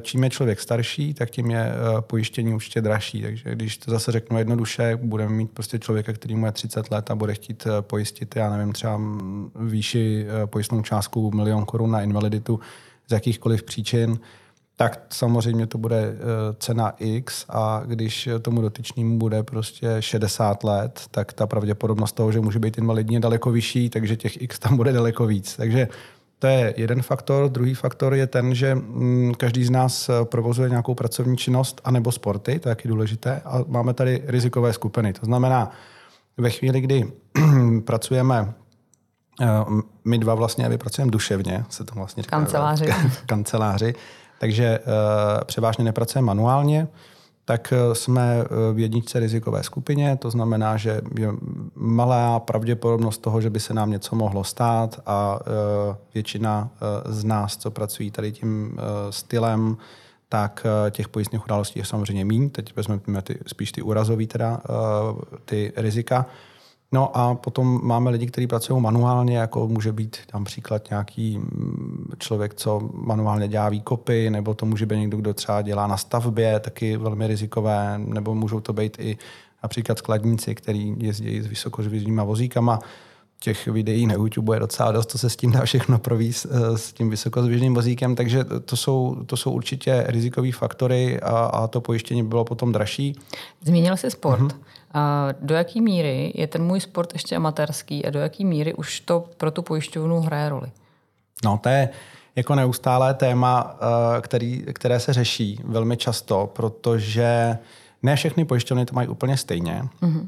čím 0.00 0.24
je 0.24 0.30
člověk 0.30 0.60
starší, 0.60 1.14
tak 1.14 1.30
tím 1.30 1.50
je 1.50 1.72
pojištění 2.00 2.54
určitě 2.54 2.80
dražší. 2.80 3.22
Takže 3.22 3.54
když 3.54 3.76
to 3.76 3.90
zase 3.90 4.12
řeknu 4.12 4.38
jednoduše, 4.38 4.98
budeme 5.02 5.30
mít 5.34 5.50
prostě 5.50 5.78
člověka, 5.78 6.12
který 6.12 6.36
mu 6.36 6.46
je 6.46 6.52
30 6.52 6.90
let 6.90 7.10
a 7.10 7.14
bude 7.14 7.34
chtít 7.34 7.66
pojistit, 7.80 8.36
já 8.36 8.50
nevím, 8.50 8.72
třeba 8.72 9.00
výši 9.54 10.26
pojistnou 10.46 10.82
částku 10.82 11.30
milion 11.30 11.64
korun 11.64 11.90
na 11.90 12.02
invaliditu 12.02 12.60
z 13.08 13.12
jakýchkoliv 13.12 13.62
příčin, 13.62 14.18
tak 14.76 15.06
samozřejmě 15.10 15.66
to 15.66 15.78
bude 15.78 15.96
eh, 15.96 16.16
cena 16.58 16.94
X 16.98 17.46
a 17.48 17.82
když 17.86 18.28
tomu 18.42 18.60
dotyčnému 18.60 19.18
bude 19.18 19.42
prostě 19.42 19.96
60 20.00 20.64
let, 20.64 21.02
tak 21.10 21.32
ta 21.32 21.46
pravděpodobnost 21.46 22.12
toho, 22.12 22.32
že 22.32 22.40
může 22.40 22.58
být 22.58 22.78
invalidní, 22.78 23.14
je 23.14 23.20
daleko 23.20 23.50
vyšší, 23.50 23.90
takže 23.90 24.16
těch 24.16 24.42
X 24.42 24.58
tam 24.58 24.76
bude 24.76 24.92
daleko 24.92 25.26
víc. 25.26 25.56
Takže 25.56 25.88
to 26.44 26.48
je 26.48 26.74
jeden 26.76 27.02
faktor. 27.02 27.48
Druhý 27.48 27.74
faktor 27.74 28.14
je 28.14 28.26
ten, 28.26 28.54
že 28.54 28.74
mm, 28.74 29.34
každý 29.34 29.64
z 29.64 29.70
nás 29.70 30.08
eh, 30.08 30.24
provozuje 30.24 30.70
nějakou 30.70 30.94
pracovní 30.94 31.36
činnost 31.36 31.80
anebo 31.84 32.12
sporty, 32.12 32.58
to 32.58 32.68
je 32.68 32.74
taky 32.74 32.88
důležité. 32.88 33.40
A 33.44 33.64
máme 33.66 33.94
tady 33.94 34.22
rizikové 34.26 34.72
skupiny. 34.72 35.12
To 35.12 35.26
znamená, 35.26 35.70
ve 36.36 36.50
chvíli, 36.50 36.80
kdy 36.80 37.12
pracujeme 37.84 38.52
eh, 39.40 39.46
my 40.04 40.18
dva 40.18 40.34
vlastně, 40.34 40.68
my 40.68 40.78
pracujeme 40.78 41.10
duševně, 41.10 41.64
se 41.68 41.84
to 41.84 41.94
vlastně 41.94 42.22
říká. 42.22 42.36
Kanceláři. 42.36 42.86
kanceláři 43.26 43.94
takže 44.38 44.78
uh, 44.78 45.44
převážně 45.44 45.84
nepracujeme 45.84 46.26
manuálně, 46.26 46.88
tak 47.44 47.72
eh, 47.72 47.94
jsme 47.94 48.40
eh, 48.40 48.72
v 48.72 48.78
jedničce 48.78 49.20
rizikové 49.20 49.62
skupině, 49.62 50.16
to 50.16 50.30
znamená, 50.30 50.76
že 50.76 51.00
je 51.18 51.28
malá 51.74 52.40
pravděpodobnost 52.40 53.18
toho, 53.18 53.40
že 53.40 53.50
by 53.50 53.60
se 53.60 53.74
nám 53.74 53.90
něco 53.90 54.16
mohlo 54.16 54.44
stát 54.44 55.00
a 55.06 55.38
většina 56.14 56.70
z 57.06 57.24
nás, 57.24 57.56
co 57.56 57.70
pracují 57.70 58.10
tady 58.10 58.32
tím 58.32 58.78
stylem, 59.10 59.76
tak 60.28 60.66
těch 60.90 61.08
pojistných 61.08 61.44
událostí 61.44 61.78
je 61.78 61.84
samozřejmě 61.84 62.24
méně. 62.24 62.50
Teď 62.50 62.76
vezmeme 62.76 63.00
spíš 63.46 63.72
ty 63.72 63.82
úrazové 63.82 64.26
teda, 64.26 64.60
ty 65.44 65.72
rizika. 65.76 66.26
No 66.94 67.16
a 67.16 67.34
potom 67.34 67.80
máme 67.82 68.10
lidi, 68.10 68.26
kteří 68.26 68.46
pracují 68.46 68.82
manuálně, 68.82 69.38
jako 69.38 69.68
může 69.68 69.92
být 69.92 70.16
tam 70.26 70.44
příklad 70.44 70.90
nějaký 70.90 71.38
mm, 71.38 72.12
člověk, 72.18 72.54
co 72.54 72.90
manuálně 72.94 73.48
dělá 73.48 73.68
výkopy, 73.68 74.30
nebo 74.30 74.54
to 74.54 74.66
může 74.66 74.86
být 74.86 74.96
někdo, 74.96 75.16
kdo 75.16 75.34
třeba 75.34 75.62
dělá 75.62 75.86
na 75.86 75.96
stavbě, 75.96 76.60
taky 76.60 76.96
velmi 76.96 77.26
rizikové, 77.26 77.98
nebo 77.98 78.34
můžou 78.34 78.60
to 78.60 78.72
být 78.72 78.96
i 79.00 79.18
například 79.62 79.98
skladníci, 79.98 80.54
kteří 80.54 80.94
jezdí 80.98 81.40
s 81.40 81.46
vysokožvizdníma 81.46 82.24
vozíkama. 82.24 82.78
Těch 83.38 83.66
videí 83.66 84.06
na 84.06 84.14
YouTube 84.14 84.56
je 84.56 84.60
docela 84.60 84.92
dost, 84.92 85.10
co 85.10 85.18
se 85.18 85.30
s 85.30 85.36
tím 85.36 85.52
dá 85.52 85.64
všechno 85.64 85.98
províst 85.98 86.46
eh, 86.50 86.78
s 86.78 86.92
tím 86.92 87.10
vysokozvěžným 87.10 87.74
vozíkem, 87.74 88.14
takže 88.14 88.44
to 88.64 88.76
jsou, 88.76 89.16
to 89.26 89.36
jsou 89.36 89.50
určitě 89.50 90.04
rizikové 90.06 90.52
faktory 90.52 91.20
a, 91.20 91.30
a 91.30 91.66
to 91.66 91.80
pojištění 91.80 92.22
bylo 92.22 92.44
potom 92.44 92.72
dražší. 92.72 93.16
Zmínil 93.62 93.96
jsi 93.96 94.10
sport. 94.10 94.40
Mm-hmm. 94.40 94.58
A 94.94 95.28
do 95.40 95.54
jaký 95.54 95.80
míry 95.80 96.32
je 96.34 96.46
ten 96.46 96.64
můj 96.64 96.80
sport 96.80 97.12
ještě 97.12 97.36
amatérský 97.36 98.04
a 98.06 98.10
do 98.10 98.18
jaký 98.18 98.44
míry 98.44 98.74
už 98.74 99.00
to 99.00 99.24
pro 99.36 99.50
tu 99.50 99.62
pojišťovnu 99.62 100.20
hraje 100.20 100.48
roli? 100.48 100.72
No, 101.44 101.58
to 101.62 101.68
je 101.68 101.88
jako 102.36 102.54
neustálé 102.54 103.14
téma, 103.14 103.76
eh, 103.76 104.20
který, 104.20 104.64
které 104.72 105.00
se 105.00 105.12
řeší 105.12 105.60
velmi 105.64 105.96
často, 105.96 106.50
protože 106.52 107.58
ne 108.02 108.16
všechny 108.16 108.44
pojišťovny 108.44 108.86
to 108.86 108.94
mají 108.94 109.08
úplně 109.08 109.36
stejně. 109.36 109.82
Mm-hmm. 110.02 110.26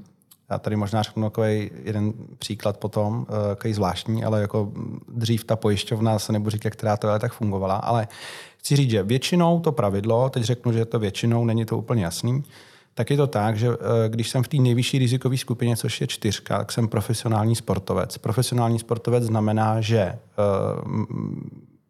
Já 0.50 0.58
tady 0.58 0.76
možná 0.76 1.02
řeknu 1.02 1.30
takový 1.30 1.70
jeden 1.84 2.12
příklad 2.38 2.76
potom, 2.76 3.26
eh, 3.28 3.48
takový 3.48 3.74
zvláštní, 3.74 4.24
ale 4.24 4.40
jako 4.40 4.72
dřív 5.08 5.44
ta 5.44 5.56
pojišťovna, 5.56 6.18
se 6.18 6.32
nebudu 6.32 6.50
říkat, 6.50 6.70
která 6.70 6.96
to 6.96 7.08
je, 7.08 7.18
tak 7.18 7.32
fungovala, 7.32 7.76
ale 7.76 8.08
chci 8.56 8.76
říct, 8.76 8.90
že 8.90 9.02
většinou 9.02 9.60
to 9.60 9.72
pravidlo, 9.72 10.30
teď 10.30 10.42
řeknu, 10.42 10.72
že 10.72 10.84
to 10.84 10.98
většinou, 10.98 11.44
není 11.44 11.64
to 11.64 11.78
úplně 11.78 12.04
jasný, 12.04 12.44
tak 12.96 13.10
je 13.10 13.16
to 13.16 13.26
tak, 13.26 13.58
že 13.58 13.68
eh, 13.68 14.08
když 14.08 14.30
jsem 14.30 14.42
v 14.42 14.48
té 14.48 14.56
nejvyšší 14.56 14.98
rizikové 14.98 15.36
skupině, 15.36 15.76
což 15.76 16.00
je 16.00 16.06
čtyřka, 16.06 16.58
tak 16.58 16.72
jsem 16.72 16.88
profesionální 16.88 17.56
sportovec. 17.56 18.18
Profesionální 18.18 18.78
sportovec 18.78 19.24
znamená, 19.24 19.80
že 19.80 19.98
eh, 20.00 20.18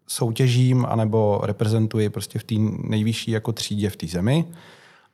soutěžím 0.06 0.86
anebo 0.88 1.40
reprezentuji 1.42 2.08
prostě 2.08 2.38
v 2.38 2.44
té 2.44 2.54
nejvyšší 2.88 3.30
jako 3.30 3.52
třídě 3.52 3.90
v 3.90 3.96
té 3.96 4.06
zemi 4.06 4.44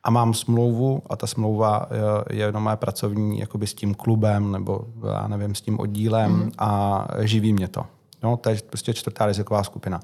a 0.03 0.11
mám 0.11 0.33
smlouvu 0.33 1.01
a 1.09 1.15
ta 1.15 1.27
smlouva 1.27 1.87
eh, 1.89 2.35
je 2.35 2.45
jenom 2.45 2.63
moje 2.63 2.75
pracovní 2.75 3.39
jakoby 3.39 3.67
s 3.67 3.73
tím 3.73 3.93
klubem 3.93 4.51
nebo 4.51 4.87
já 5.13 5.27
nevím, 5.27 5.55
s 5.55 5.61
tím 5.61 5.79
oddílem 5.79 6.31
mm. 6.31 6.51
a 6.57 7.07
živí 7.19 7.53
mě 7.53 7.67
to. 7.67 7.85
No, 8.23 8.37
to 8.37 8.49
je 8.49 8.57
prostě 8.69 8.93
čtvrtá 8.93 9.25
riziková 9.25 9.63
skupina. 9.63 9.99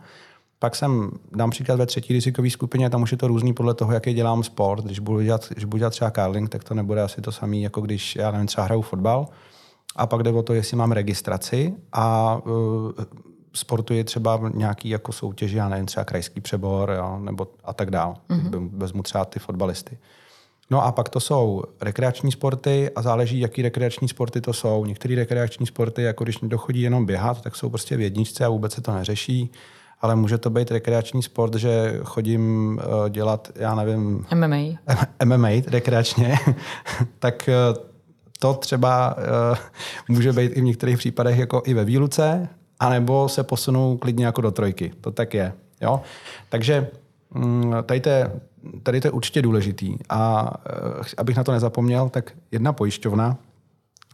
Pak 0.59 0.75
jsem, 0.75 1.11
dám 1.31 1.49
příklad 1.49 1.75
ve 1.75 1.85
třetí 1.85 2.13
rizikové 2.13 2.49
skupině, 2.49 2.89
tam 2.89 3.01
už 3.01 3.11
je 3.11 3.17
to 3.17 3.27
různý 3.27 3.53
podle 3.53 3.73
toho, 3.73 3.91
jaký 3.91 4.13
dělám 4.13 4.43
sport. 4.43 4.85
Když 4.85 4.99
budu 4.99 5.21
dělat, 5.21 5.49
když 5.49 5.65
budu 5.65 5.77
dělat 5.77 5.89
třeba 5.89 6.11
curling, 6.11 6.49
tak 6.49 6.63
to 6.63 6.73
nebude 6.73 7.01
asi 7.01 7.21
to 7.21 7.31
samé, 7.31 7.57
jako 7.57 7.81
když 7.81 8.15
já 8.15 8.31
nevím, 8.31 8.47
třeba 8.47 8.65
hraju 8.65 8.81
fotbal. 8.81 9.27
A 9.95 10.07
pak 10.07 10.23
jde 10.23 10.31
o 10.31 10.43
to, 10.43 10.53
jestli 10.53 10.77
mám 10.77 10.91
registraci 10.91 11.73
a 11.91 12.37
uh, 12.45 12.91
sportuji 13.53 14.03
třeba 14.03 14.41
nějaký 14.53 14.89
jako 14.89 15.11
soutěži, 15.11 15.57
já 15.57 15.69
nevím, 15.69 15.85
třeba 15.85 16.03
krajský 16.03 16.41
přebor, 16.41 16.91
jo, 16.97 17.19
nebo 17.19 17.47
a 17.63 17.73
tak 17.73 17.91
dál. 17.91 18.15
Mm-hmm. 18.29 18.69
Vezmu 18.73 19.03
třeba 19.03 19.25
ty 19.25 19.39
fotbalisty. 19.39 19.97
No 20.71 20.85
a 20.85 20.91
pak 20.91 21.09
to 21.09 21.19
jsou 21.19 21.63
rekreační 21.81 22.31
sporty 22.31 22.89
a 22.95 23.01
záleží, 23.01 23.39
jaký 23.39 23.61
rekreační 23.61 24.07
sporty 24.07 24.41
to 24.41 24.53
jsou. 24.53 24.85
Některé 24.85 25.15
rekreační 25.15 25.65
sporty, 25.65 26.01
jako 26.01 26.23
když 26.23 26.37
dochodí 26.41 26.81
jenom 26.81 27.05
běhat, 27.05 27.41
tak 27.41 27.55
jsou 27.55 27.69
prostě 27.69 27.97
v 27.97 28.01
jedničce 28.01 28.45
a 28.45 28.49
vůbec 28.49 28.73
se 28.73 28.81
to 28.81 28.93
neřeší 28.93 29.51
ale 30.01 30.15
může 30.15 30.37
to 30.37 30.49
být 30.49 30.71
rekreační 30.71 31.23
sport, 31.23 31.55
že 31.55 31.99
chodím 32.03 32.73
uh, 32.77 33.09
dělat, 33.09 33.51
já 33.55 33.75
nevím... 33.75 34.25
MMA. 34.35 34.57
MMA 35.25 35.49
rekreačně, 35.67 36.37
tak 37.19 37.49
uh, 37.73 37.83
to 38.39 38.53
třeba 38.53 39.15
uh, 39.17 39.57
může 40.07 40.33
být 40.33 40.51
i 40.51 40.61
v 40.61 40.63
některých 40.63 40.97
případech 40.97 41.37
jako 41.37 41.61
i 41.65 41.73
ve 41.73 41.85
výluce, 41.85 42.49
anebo 42.79 43.29
se 43.29 43.43
posunou 43.43 43.97
klidně 43.97 44.25
jako 44.25 44.41
do 44.41 44.51
trojky. 44.51 44.91
To 45.01 45.11
tak 45.11 45.33
je. 45.33 45.53
Jo? 45.81 46.01
Takže 46.49 46.87
um, 47.35 47.75
tady 47.83 47.99
to, 47.99 48.09
je, 48.09 48.31
tady 48.83 49.01
to 49.01 49.07
je 49.07 49.11
určitě 49.11 49.41
důležitý. 49.41 49.97
A 50.09 50.51
abych 51.17 51.37
na 51.37 51.43
to 51.43 51.51
nezapomněl, 51.51 52.09
tak 52.09 52.31
jedna 52.51 52.73
pojišťovna, 52.73 53.37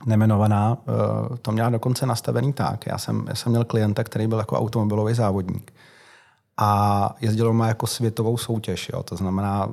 nemenovaná, 0.06 0.78
eh, 0.88 1.38
to 1.38 1.52
měla 1.52 1.70
dokonce 1.70 2.06
nastavený 2.06 2.54
tak. 2.54 2.86
Já 2.86 2.98
jsem, 2.98 3.26
já 3.28 3.36
jsem 3.36 3.52
měl 3.52 3.64
klienta, 3.64 4.04
který 4.04 4.28
byl 4.28 4.38
jako 4.38 4.60
automobilový 4.60 5.14
závodník 5.14 5.74
a 6.58 7.16
jezdil 7.22 7.54
má 7.54 7.68
jako 7.68 7.88
světovou 7.88 8.38
soutěž. 8.38 8.90
Jo. 8.94 9.04
To 9.04 9.16
znamená, 9.16 9.70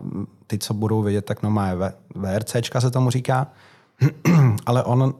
ty, 0.47 0.59
co 0.59 0.75
budou 0.75 1.03
vědět, 1.03 1.25
tak 1.25 1.43
no 1.43 1.51
má 1.51 1.71
VRCčka 2.15 2.81
se 2.81 2.91
tomu 2.91 3.11
říká, 3.11 3.47
ale 4.67 4.85
on 4.85 5.15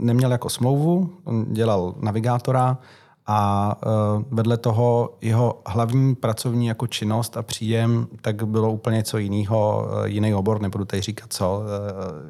neměl 0.00 0.32
jako 0.32 0.48
smlouvu, 0.48 1.10
on 1.24 1.46
dělal 1.52 1.94
navigátora 2.00 2.78
a 3.26 3.76
eh, 3.82 3.88
vedle 4.30 4.56
toho 4.56 5.14
jeho 5.20 5.60
hlavní 5.66 6.14
pracovní 6.14 6.66
jako 6.66 6.86
činnost 6.86 7.36
a 7.36 7.42
příjem 7.42 8.06
tak 8.20 8.46
bylo 8.46 8.72
úplně 8.72 8.96
něco 8.96 9.18
jiného, 9.18 9.88
eh, 10.04 10.08
jiný 10.08 10.34
obor, 10.34 10.60
nebudu 10.60 10.84
tady 10.84 11.02
říkat 11.02 11.32
co, 11.32 11.62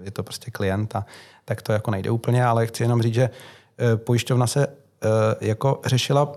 je 0.02 0.10
to 0.10 0.22
prostě 0.22 0.50
klienta 0.50 1.06
tak 1.44 1.62
to 1.62 1.72
jako 1.72 1.90
nejde 1.90 2.10
úplně, 2.10 2.44
ale 2.44 2.66
chci 2.66 2.82
jenom 2.82 3.02
říct, 3.02 3.14
že 3.14 3.30
pojišťovna 3.96 4.46
se 4.46 4.66
jako 5.40 5.80
řešila 5.86 6.32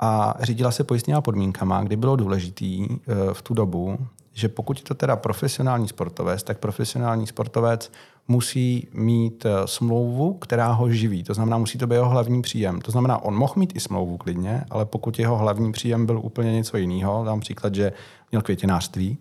a 0.00 0.34
řídila 0.40 0.70
se 0.70 0.84
pojistnými 0.84 1.20
podmínkama, 1.22 1.82
kdy 1.82 1.96
bylo 1.96 2.16
důležitý 2.16 2.88
v 3.32 3.42
tu 3.42 3.54
dobu, 3.54 3.98
že 4.32 4.48
pokud 4.48 4.78
je 4.78 4.84
to 4.84 4.94
teda 4.94 5.16
profesionální 5.16 5.88
sportovec, 5.88 6.42
tak 6.42 6.58
profesionální 6.58 7.26
sportovec 7.26 7.90
musí 8.28 8.88
mít 8.92 9.46
smlouvu, 9.64 10.34
která 10.34 10.72
ho 10.72 10.90
živí. 10.90 11.24
To 11.24 11.34
znamená, 11.34 11.58
musí 11.58 11.78
to 11.78 11.86
být 11.86 11.94
jeho 11.94 12.08
hlavní 12.08 12.42
příjem. 12.42 12.80
To 12.80 12.90
znamená, 12.90 13.22
on 13.22 13.34
mohl 13.34 13.52
mít 13.56 13.76
i 13.76 13.80
smlouvu 13.80 14.16
klidně, 14.16 14.64
ale 14.70 14.84
pokud 14.84 15.18
jeho 15.18 15.36
hlavní 15.36 15.72
příjem 15.72 16.06
byl 16.06 16.20
úplně 16.22 16.52
něco 16.52 16.76
jiného, 16.76 17.24
dám 17.24 17.40
příklad, 17.40 17.74
že 17.74 17.92
měl 18.30 18.42
květinářství, 18.42 19.18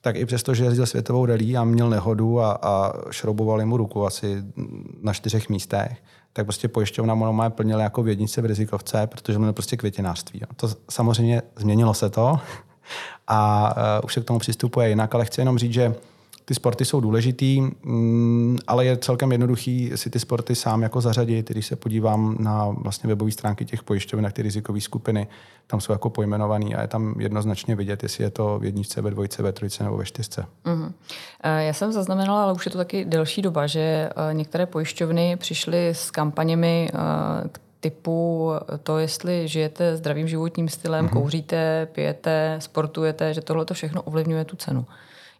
tak 0.00 0.16
i 0.16 0.26
přesto, 0.26 0.54
že 0.54 0.64
jezdil 0.64 0.86
světovou 0.86 1.26
rally 1.26 1.56
a 1.56 1.64
měl 1.64 1.90
nehodu 1.90 2.40
a, 2.40 2.52
a 2.52 2.92
šroubovali 3.10 3.64
mu 3.64 3.76
ruku 3.76 4.06
asi 4.06 4.42
na 5.02 5.12
čtyřech 5.12 5.48
místech, 5.48 6.02
tak 6.32 6.46
prostě 6.46 6.68
pojišťovna 6.68 7.14
má 7.14 7.50
plnila 7.50 7.82
jako 7.82 8.02
vědnice 8.02 8.42
v 8.42 8.44
rizikovce, 8.44 9.06
protože 9.06 9.38
měl 9.38 9.52
prostě 9.52 9.76
květinářství. 9.76 10.40
To 10.56 10.68
samozřejmě 10.90 11.42
změnilo 11.56 11.94
se 11.94 12.10
to 12.10 12.38
a 13.28 13.70
uh, 13.76 14.04
už 14.04 14.14
se 14.14 14.20
k 14.20 14.24
tomu 14.24 14.38
přistupuje 14.38 14.88
jinak, 14.88 15.14
ale 15.14 15.24
chci 15.24 15.40
jenom 15.40 15.58
říct, 15.58 15.72
že 15.72 15.94
ty 16.50 16.54
sporty 16.54 16.84
jsou 16.84 17.00
důležitý, 17.00 17.60
mm, 17.60 18.58
ale 18.66 18.84
je 18.84 18.96
celkem 18.96 19.32
jednoduchý 19.32 19.90
si 19.94 20.10
ty 20.10 20.18
sporty 20.20 20.54
sám 20.54 20.82
jako 20.82 21.00
zařadit. 21.00 21.50
Když 21.50 21.66
se 21.66 21.76
podívám 21.76 22.36
na 22.38 22.68
vlastně 22.68 23.08
webové 23.08 23.30
stránky 23.30 23.64
těch 23.64 23.82
pojišťoven, 23.82 24.24
na 24.24 24.30
ty 24.30 24.42
rizikové 24.42 24.80
skupiny, 24.80 25.28
tam 25.66 25.80
jsou 25.80 25.92
jako 25.92 26.10
pojmenovaný 26.10 26.74
a 26.74 26.82
je 26.82 26.88
tam 26.88 27.14
jednoznačně 27.18 27.76
vidět, 27.76 28.02
jestli 28.02 28.24
je 28.24 28.30
to 28.30 28.58
v 28.58 28.64
jedničce, 28.64 29.02
ve 29.02 29.10
dvojce, 29.10 29.42
ve 29.42 29.52
trojce 29.52 29.84
nebo 29.84 29.96
ve 29.96 30.04
čtyřce. 30.04 30.46
Uh-huh. 30.64 30.92
Já 31.58 31.72
jsem 31.72 31.92
zaznamenala, 31.92 32.44
ale 32.44 32.52
už 32.52 32.66
je 32.66 32.72
to 32.72 32.78
taky 32.78 33.04
delší 33.04 33.42
doba, 33.42 33.66
že 33.66 33.80
eh, 33.80 34.34
některé 34.34 34.66
pojišťovny 34.66 35.36
přišly 35.36 35.88
s 35.88 36.10
kampaněmi, 36.10 36.88
eh, 36.92 37.48
typu 37.80 38.50
to, 38.82 38.98
jestli 38.98 39.48
žijete 39.48 39.96
zdravým 39.96 40.28
životním 40.28 40.68
stylem, 40.68 41.06
mm-hmm. 41.06 41.12
kouříte, 41.12 41.88
pijete, 41.92 42.56
sportujete, 42.58 43.34
že 43.34 43.40
tohle 43.40 43.64
to 43.64 43.74
všechno 43.74 44.02
ovlivňuje 44.02 44.44
tu 44.44 44.56
cenu. 44.56 44.86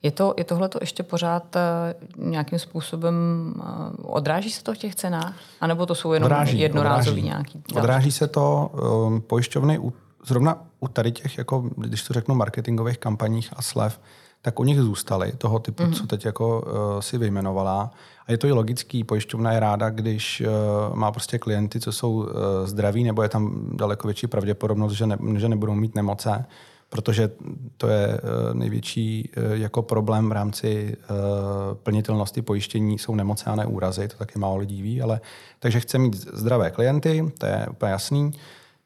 Je, 0.03 0.11
to, 0.11 0.35
je 0.37 0.45
tohle 0.45 0.69
to 0.69 0.79
ještě 0.83 1.03
pořád 1.03 1.57
uh, 1.57 2.27
nějakým 2.31 2.59
způsobem, 2.59 3.15
uh, 3.57 4.17
odráží 4.17 4.51
se 4.51 4.65
to 4.65 4.75
v 4.75 4.79
těch 4.79 4.95
cenách? 4.95 5.35
A 5.61 5.67
nebo 5.67 5.87
to 5.87 5.95
jsou 5.95 6.13
jenom 6.13 6.27
odráží, 6.27 6.59
jednorázový 6.59 7.21
odráží. 7.21 7.27
nějaký? 7.27 7.63
Další? 7.73 7.85
Odráží 7.85 8.13
se 8.13 8.27
to 8.27 8.71
um, 9.07 9.21
pojišťovny 9.21 9.79
u, 9.79 9.93
zrovna 10.27 10.59
u 10.81 10.89
tady 10.89 11.13
těch, 11.13 11.39
jako, 11.39 11.71
když 11.77 12.03
to 12.03 12.15
řeknu, 12.15 12.35
marketingových 12.35 12.99
kampaních 12.99 13.51
a 13.57 13.63
slev, 13.63 14.01
tak 14.43 14.61
u 14.61 14.65
nich 14.65 14.81
zůstaly 14.81 15.33
toho 15.33 15.59
typu, 15.59 15.83
mm-hmm. 15.83 15.95
co 15.95 16.07
teď 16.07 16.25
jako 16.25 16.61
uh, 16.61 17.01
si 17.01 17.19
vyjmenovala. 17.19 17.91
A 18.27 18.33
je 18.33 18.39
to 18.39 18.47
i 18.47 18.53
logický, 18.53 19.05
pojišťovna 19.05 19.53
je 19.53 19.61
ráda, 19.61 19.91
když 19.91 20.43
uh, 20.47 20.97
má 20.97 21.13
prostě 21.13 21.39
klienty, 21.39 21.81
co 21.81 21.93
jsou 21.93 22.13
uh, 22.13 22.27
zdraví, 22.65 23.05
nebo 23.05 23.23
je 23.23 23.29
tam 23.29 23.71
daleko 23.77 24.09
větší 24.09 24.27
pravděpodobnost, 24.27 24.93
že, 24.93 25.07
ne, 25.07 25.19
že 25.37 25.49
nebudou 25.49 25.75
mít 25.75 25.95
nemoce, 25.95 26.45
protože 26.91 27.31
to 27.77 27.89
je 27.89 28.09
uh, 28.09 28.55
největší 28.55 29.31
uh, 29.37 29.53
jako 29.53 29.83
problém 29.83 30.29
v 30.29 30.33
rámci 30.33 30.97
uh, 30.97 31.17
plnitelnosti 31.75 32.43
pojištění, 32.43 32.99
jsou 32.99 33.15
nemoce 33.15 33.51
a 33.51 33.55
ne 33.55 33.67
úrazy, 33.67 34.09
to 34.09 34.17
taky 34.17 34.39
málo 34.39 34.57
lidí 34.57 34.83
ví, 34.83 35.03
ale 35.03 35.21
takže 35.59 35.81
chce 35.81 35.99
mít 35.99 36.15
zdravé 36.15 36.71
klienty, 36.71 37.33
to 37.39 37.47
je 37.47 37.67
úplně 37.71 37.93
jasný 37.93 38.33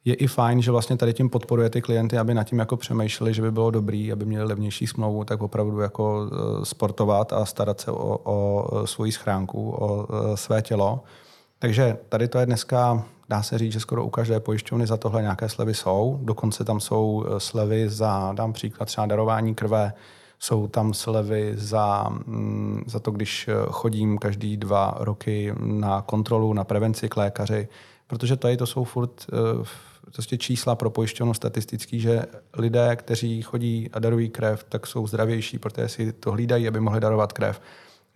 je 0.05 0.15
i 0.15 0.27
fajn, 0.27 0.63
že 0.63 0.71
vlastně 0.71 0.97
tady 0.97 1.13
tím 1.13 1.31
podporuje 1.31 1.71
ty 1.71 1.83
klienty, 1.83 2.19
aby 2.19 2.35
nad 2.35 2.45
tím 2.45 2.59
jako 2.59 2.77
přemýšleli, 2.77 3.35
že 3.35 3.43
by 3.43 3.53
bylo 3.53 3.71
dobrý, 3.71 4.13
aby 4.13 4.25
měli 4.25 4.45
levnější 4.45 4.87
smlouvu, 4.87 5.25
tak 5.25 5.43
opravdu 5.43 5.81
jako 5.81 6.31
sportovat 6.63 7.33
a 7.33 7.45
starat 7.45 7.81
se 7.81 7.91
o, 7.91 8.19
o 8.25 8.87
svoji 8.87 9.13
schránku, 9.13 9.71
o 9.71 10.07
své 10.37 10.63
tělo. 10.63 11.01
Takže 11.65 11.99
tady 12.09 12.29
to 12.29 12.39
je 12.39 12.47
dneska, 12.47 13.05
dá 13.29 13.43
se 13.43 13.59
říct, 13.59 13.73
že 13.73 13.81
skoro 13.81 14.05
u 14.05 14.11
každé 14.11 14.41
pojišťovny 14.41 14.87
za 14.87 14.97
tohle 14.97 15.23
nějaké 15.23 15.49
slevy 15.49 15.75
jsou. 15.75 16.19
Dokonce 16.23 16.65
tam 16.65 16.81
jsou 16.81 17.25
slevy 17.39 17.89
za, 17.89 18.33
dám 18.33 18.53
příklad, 18.53 18.87
třeba 18.87 19.07
darování 19.07 19.55
krve, 19.55 19.93
jsou 20.39 20.69
tam 20.69 20.95
slevy 20.95 21.53
za, 21.57 22.09
mm, 22.09 22.85
za 22.87 23.01
to, 23.01 23.11
když 23.11 23.49
chodím 23.69 24.19
každý 24.19 24.57
dva 24.57 24.95
roky 24.99 25.53
na 25.61 26.03
kontrolu, 26.03 26.53
na 26.53 26.65
prevenci 26.65 27.09
k 27.09 27.17
lékaři, 27.17 27.69
protože 28.07 28.37
tady 28.37 28.57
to 28.57 28.67
jsou 28.67 28.85
furt 28.85 29.27
prostě 30.13 30.39
čísla 30.39 30.75
pro 30.75 30.91
pojišťovnu 30.91 31.35
statistický, 31.35 32.01
že 32.01 32.23
lidé, 32.57 32.97
kteří 32.97 33.43
chodí 33.43 33.91
a 33.93 33.99
darují 33.99 34.29
krev, 34.29 34.65
tak 34.69 34.87
jsou 34.87 35.07
zdravější, 35.07 35.59
protože 35.59 35.89
si 35.89 36.13
to 36.13 36.31
hlídají, 36.31 36.69
aby 36.69 36.81
mohli 36.81 37.01
darovat 37.01 37.33
krev. 37.33 37.61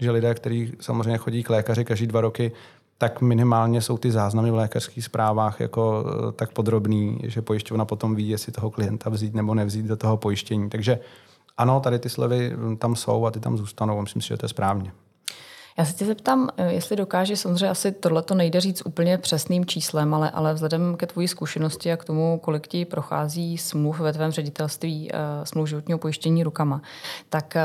Že 0.00 0.10
lidé, 0.10 0.34
kteří 0.34 0.72
samozřejmě 0.80 1.18
chodí 1.18 1.42
k 1.42 1.50
lékaři 1.50 1.84
každý 1.84 2.06
dva 2.06 2.20
roky, 2.20 2.52
tak 2.98 3.20
minimálně 3.20 3.82
jsou 3.82 3.98
ty 3.98 4.10
záznamy 4.10 4.50
v 4.50 4.54
lékařských 4.54 5.04
zprávách 5.04 5.60
jako 5.60 6.04
eh, 6.06 6.32
tak 6.32 6.52
podrobný, 6.52 7.18
že 7.24 7.42
pojišťovna 7.42 7.84
potom 7.84 8.14
ví, 8.14 8.28
jestli 8.28 8.52
toho 8.52 8.70
klienta 8.70 9.10
vzít 9.10 9.34
nebo 9.34 9.54
nevzít 9.54 9.86
do 9.86 9.96
toho 9.96 10.16
pojištění. 10.16 10.70
Takže 10.70 10.98
ano, 11.56 11.80
tady 11.80 11.98
ty 11.98 12.08
slevy 12.08 12.52
tam 12.78 12.96
jsou 12.96 13.26
a 13.26 13.30
ty 13.30 13.40
tam 13.40 13.56
zůstanou. 13.56 14.00
Myslím 14.00 14.22
si, 14.22 14.28
že 14.28 14.36
to 14.36 14.44
je 14.44 14.48
správně. 14.48 14.92
Já 15.78 15.84
se 15.84 15.92
tě 15.92 16.04
zeptám, 16.04 16.48
eh, 16.56 16.72
jestli 16.72 16.96
dokáže, 16.96 17.36
samozřejmě 17.36 17.68
asi 17.68 17.92
tohle 17.92 18.22
to 18.22 18.34
nejde 18.34 18.60
říct 18.60 18.82
úplně 18.86 19.18
přesným 19.18 19.64
číslem, 19.66 20.14
ale, 20.14 20.30
ale 20.30 20.54
vzhledem 20.54 20.96
ke 20.96 21.06
tvojí 21.06 21.28
zkušenosti 21.28 21.92
a 21.92 21.96
k 21.96 22.04
tomu, 22.04 22.40
kolik 22.42 22.68
ti 22.68 22.84
prochází 22.84 23.58
smluv 23.58 24.00
ve 24.00 24.12
tvém 24.12 24.30
ředitelství 24.30 25.10
uh, 25.10 25.44
smluv 25.44 25.68
životního 25.68 25.98
pojištění 25.98 26.42
rukama, 26.42 26.82
tak 27.28 27.56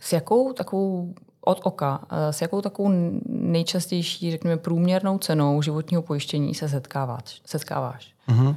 s 0.00 0.12
jakou 0.12 0.52
takovou 0.52 1.14
od 1.48 1.60
oka, 1.64 1.98
uh, 1.98 2.18
s 2.30 2.42
jakou 2.42 2.60
takovou 2.60 2.90
nejčastější, 3.28 4.30
řekněme, 4.30 4.56
průměrnou 4.56 5.18
cenou 5.18 5.62
životního 5.62 6.02
pojištění 6.02 6.54
se 6.54 6.68
setkáváš? 6.68 7.40
setkáváš? 7.46 8.14
Mm-hmm. 8.28 8.56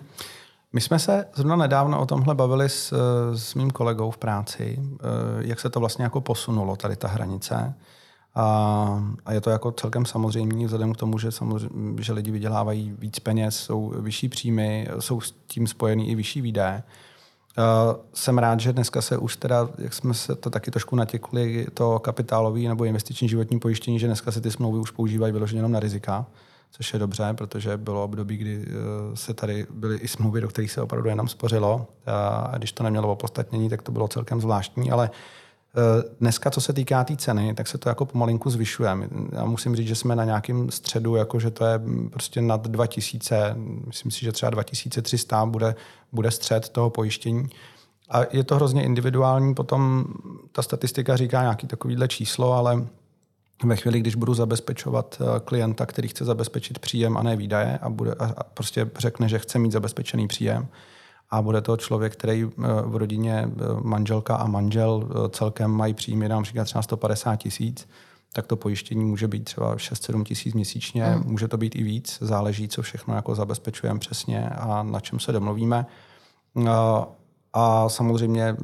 My 0.74 0.82
jsme 0.82 1.00
se 1.00 1.26
zrovna 1.36 1.56
nedávno 1.56 2.02
o 2.02 2.06
tomhle 2.06 2.36
bavili 2.36 2.70
s, 2.70 2.94
s 3.36 3.56
mým 3.56 3.72
kolegou 3.72 4.12
v 4.12 4.18
práci, 4.18 4.80
jak 5.40 5.60
se 5.60 5.70
to 5.70 5.80
vlastně 5.80 6.04
jako 6.04 6.22
posunulo, 6.22 6.76
tady 6.76 6.96
ta 6.96 7.08
hranice. 7.08 7.74
A, 8.36 9.04
a 9.26 9.34
je 9.34 9.42
to 9.42 9.50
jako 9.50 9.72
celkem 9.72 10.06
samozřejmé, 10.06 10.66
vzhledem 10.66 10.94
k 10.94 10.98
tomu, 10.98 11.18
že, 11.18 11.32
samozřejmě, 11.32 12.04
že 12.04 12.14
lidi 12.14 12.32
vydělávají 12.32 12.96
víc 13.00 13.20
peněz, 13.20 13.58
jsou 13.58 13.94
vyšší 13.98 14.30
příjmy, 14.30 14.88
jsou 15.00 15.22
s 15.22 15.34
tím 15.48 15.68
spojený 15.68 16.10
i 16.10 16.16
vyšší 16.16 16.42
výdaje. 16.42 16.84
Uh, 17.60 17.96
jsem 18.14 18.38
rád, 18.38 18.60
že 18.60 18.74
dneska 18.74 19.02
se 19.02 19.18
už 19.18 19.36
teda, 19.36 19.70
jak 19.78 19.94
jsme 19.94 20.14
se 20.14 20.36
to 20.36 20.50
taky 20.50 20.72
trošku 20.72 20.96
natěkli, 20.96 21.68
to 21.74 22.00
kapitálový 22.00 22.68
nebo 22.68 22.84
investiční 22.84 23.30
životní 23.30 23.60
pojištění, 23.60 24.00
že 24.00 24.08
dneska 24.08 24.32
se 24.32 24.42
ty 24.42 24.52
smlouvy 24.52 24.80
už 24.80 24.92
používají 24.92 25.34
vyloženě 25.34 25.60
jenom 25.60 25.72
na 25.72 25.80
rizika, 25.80 26.26
což 26.72 26.94
je 26.94 27.00
dobře, 27.00 27.34
protože 27.34 27.78
bylo 27.78 28.04
období, 28.04 28.38
kdy 28.38 28.58
uh, 28.58 28.66
se 29.14 29.34
tady 29.34 29.68
byly 29.70 29.98
i 29.98 30.08
smlouvy, 30.08 30.42
do 30.42 30.48
kterých 30.48 30.72
se 30.72 30.82
opravdu 30.82 31.10
jenom 31.10 31.28
spořilo. 31.28 31.88
A 32.52 32.58
když 32.58 32.72
to 32.72 32.84
nemělo 32.84 33.12
opodstatnění, 33.12 33.70
tak 33.70 33.82
to 33.82 33.92
bylo 33.92 34.08
celkem 34.08 34.42
zvláštní, 34.42 34.92
ale 34.92 35.10
uh, 35.10 35.16
Eh, 35.16 35.39
dneska, 36.20 36.52
co 36.52 36.62
se 36.62 36.74
týká 36.74 37.04
té 37.04 37.08
tý 37.08 37.18
ceny, 37.18 37.54
tak 37.54 37.68
se 37.68 37.78
to 37.78 37.90
jako 37.90 38.06
pomalinku 38.06 38.50
zvyšuje. 38.50 38.90
Já 39.32 39.46
musím 39.46 39.76
říct, 39.76 39.88
že 39.88 39.96
jsme 39.96 40.16
na 40.16 40.26
nějakém 40.26 40.72
středu, 40.72 41.16
jako 41.16 41.40
že 41.40 41.52
to 41.52 41.66
je 41.66 41.82
prostě 42.10 42.42
nad 42.42 42.68
2000, 42.68 43.56
myslím 43.88 44.12
si, 44.12 44.26
že 44.26 44.32
třeba 44.32 44.50
2300 44.50 45.46
bude, 45.46 45.76
bude 46.12 46.32
střed 46.32 46.70
toho 46.70 46.90
pojištění. 46.90 47.50
A 48.10 48.20
je 48.32 48.44
to 48.44 48.56
hrozně 48.56 48.84
individuální, 48.84 49.56
potom 49.56 50.06
ta 50.52 50.62
statistika 50.62 51.18
říká 51.18 51.42
nějaký 51.42 51.68
takovýhle 51.68 52.08
číslo, 52.08 52.54
ale 52.54 52.88
ve 53.64 53.76
chvíli, 53.76 54.00
když 54.00 54.16
budu 54.16 54.34
zabezpečovat 54.34 55.22
eh, 55.22 55.40
klienta, 55.40 55.86
který 55.86 56.08
chce 56.08 56.26
zabezpečit 56.26 56.80
příjem 56.80 57.18
a 57.18 57.24
ne 57.24 57.36
výdaje 57.36 57.78
a, 57.82 57.90
bude, 57.90 58.14
a 58.20 58.44
prostě 58.44 58.90
řekne, 58.98 59.30
že 59.30 59.40
chce 59.40 59.60
mít 59.60 59.72
zabezpečený 59.72 60.28
příjem, 60.28 60.68
a 61.32 61.42
bude 61.42 61.62
to 61.62 61.78
člověk, 61.78 62.14
který 62.14 62.44
eh, 62.44 62.68
v 62.86 62.96
rodině 62.96 63.34
eh, 63.34 63.64
manželka 63.84 64.36
a 64.36 64.48
manžel 64.48 65.10
eh, 65.10 65.30
celkem 65.30 65.72
mají 65.72 65.94
příjmy 65.94 66.30
například 66.30 66.64
třeba 66.64 66.82
150 66.82 67.36
tisíc, 67.36 67.90
tak 68.34 68.48
to 68.48 68.56
pojištění 68.56 69.06
může 69.06 69.28
být 69.28 69.44
třeba 69.44 69.76
6-7 69.76 70.24
tisíc 70.24 70.54
měsíčně, 70.54 71.06
mm. 71.06 71.24
může 71.32 71.48
to 71.48 71.58
být 71.58 71.76
i 71.76 71.84
víc, 71.84 72.18
záleží, 72.22 72.68
co 72.68 72.82
všechno 72.82 73.16
jako 73.16 73.36
zabezpečujeme 73.36 74.00
přesně 74.00 74.50
a 74.50 74.84
na 74.84 75.00
čem 75.00 75.20
se 75.20 75.32
domluvíme. 75.32 75.86
A 77.54 77.90
samozřejmě 77.90 78.56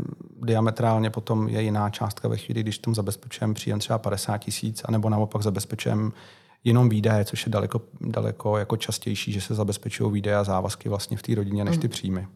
diametrálně 0.43 1.09
potom 1.09 1.49
je 1.49 1.61
jiná 1.61 1.89
částka 1.89 2.27
ve 2.27 2.37
chvíli, 2.37 2.63
když 2.63 2.77
tam 2.77 2.95
zabezpečujeme 2.95 3.53
příjem 3.53 3.79
třeba 3.79 3.97
50 3.97 4.37
tisíc, 4.37 4.81
anebo 4.85 5.09
naopak 5.09 5.41
zabezpečujeme 5.41 6.11
jenom 6.63 6.89
výdaje, 6.89 7.25
což 7.25 7.45
je 7.45 7.51
daleko, 7.51 7.81
daleko 8.01 8.57
jako 8.57 8.77
častější, 8.77 9.31
že 9.31 9.41
se 9.41 9.55
zabezpečují 9.55 10.11
výdaje 10.11 10.37
a 10.37 10.43
závazky 10.43 10.89
vlastně 10.89 11.17
v 11.17 11.21
té 11.21 11.35
rodině 11.35 11.65
než 11.65 11.77
ty 11.77 11.87
mm. 11.87 11.91
příjmy. 11.91 12.27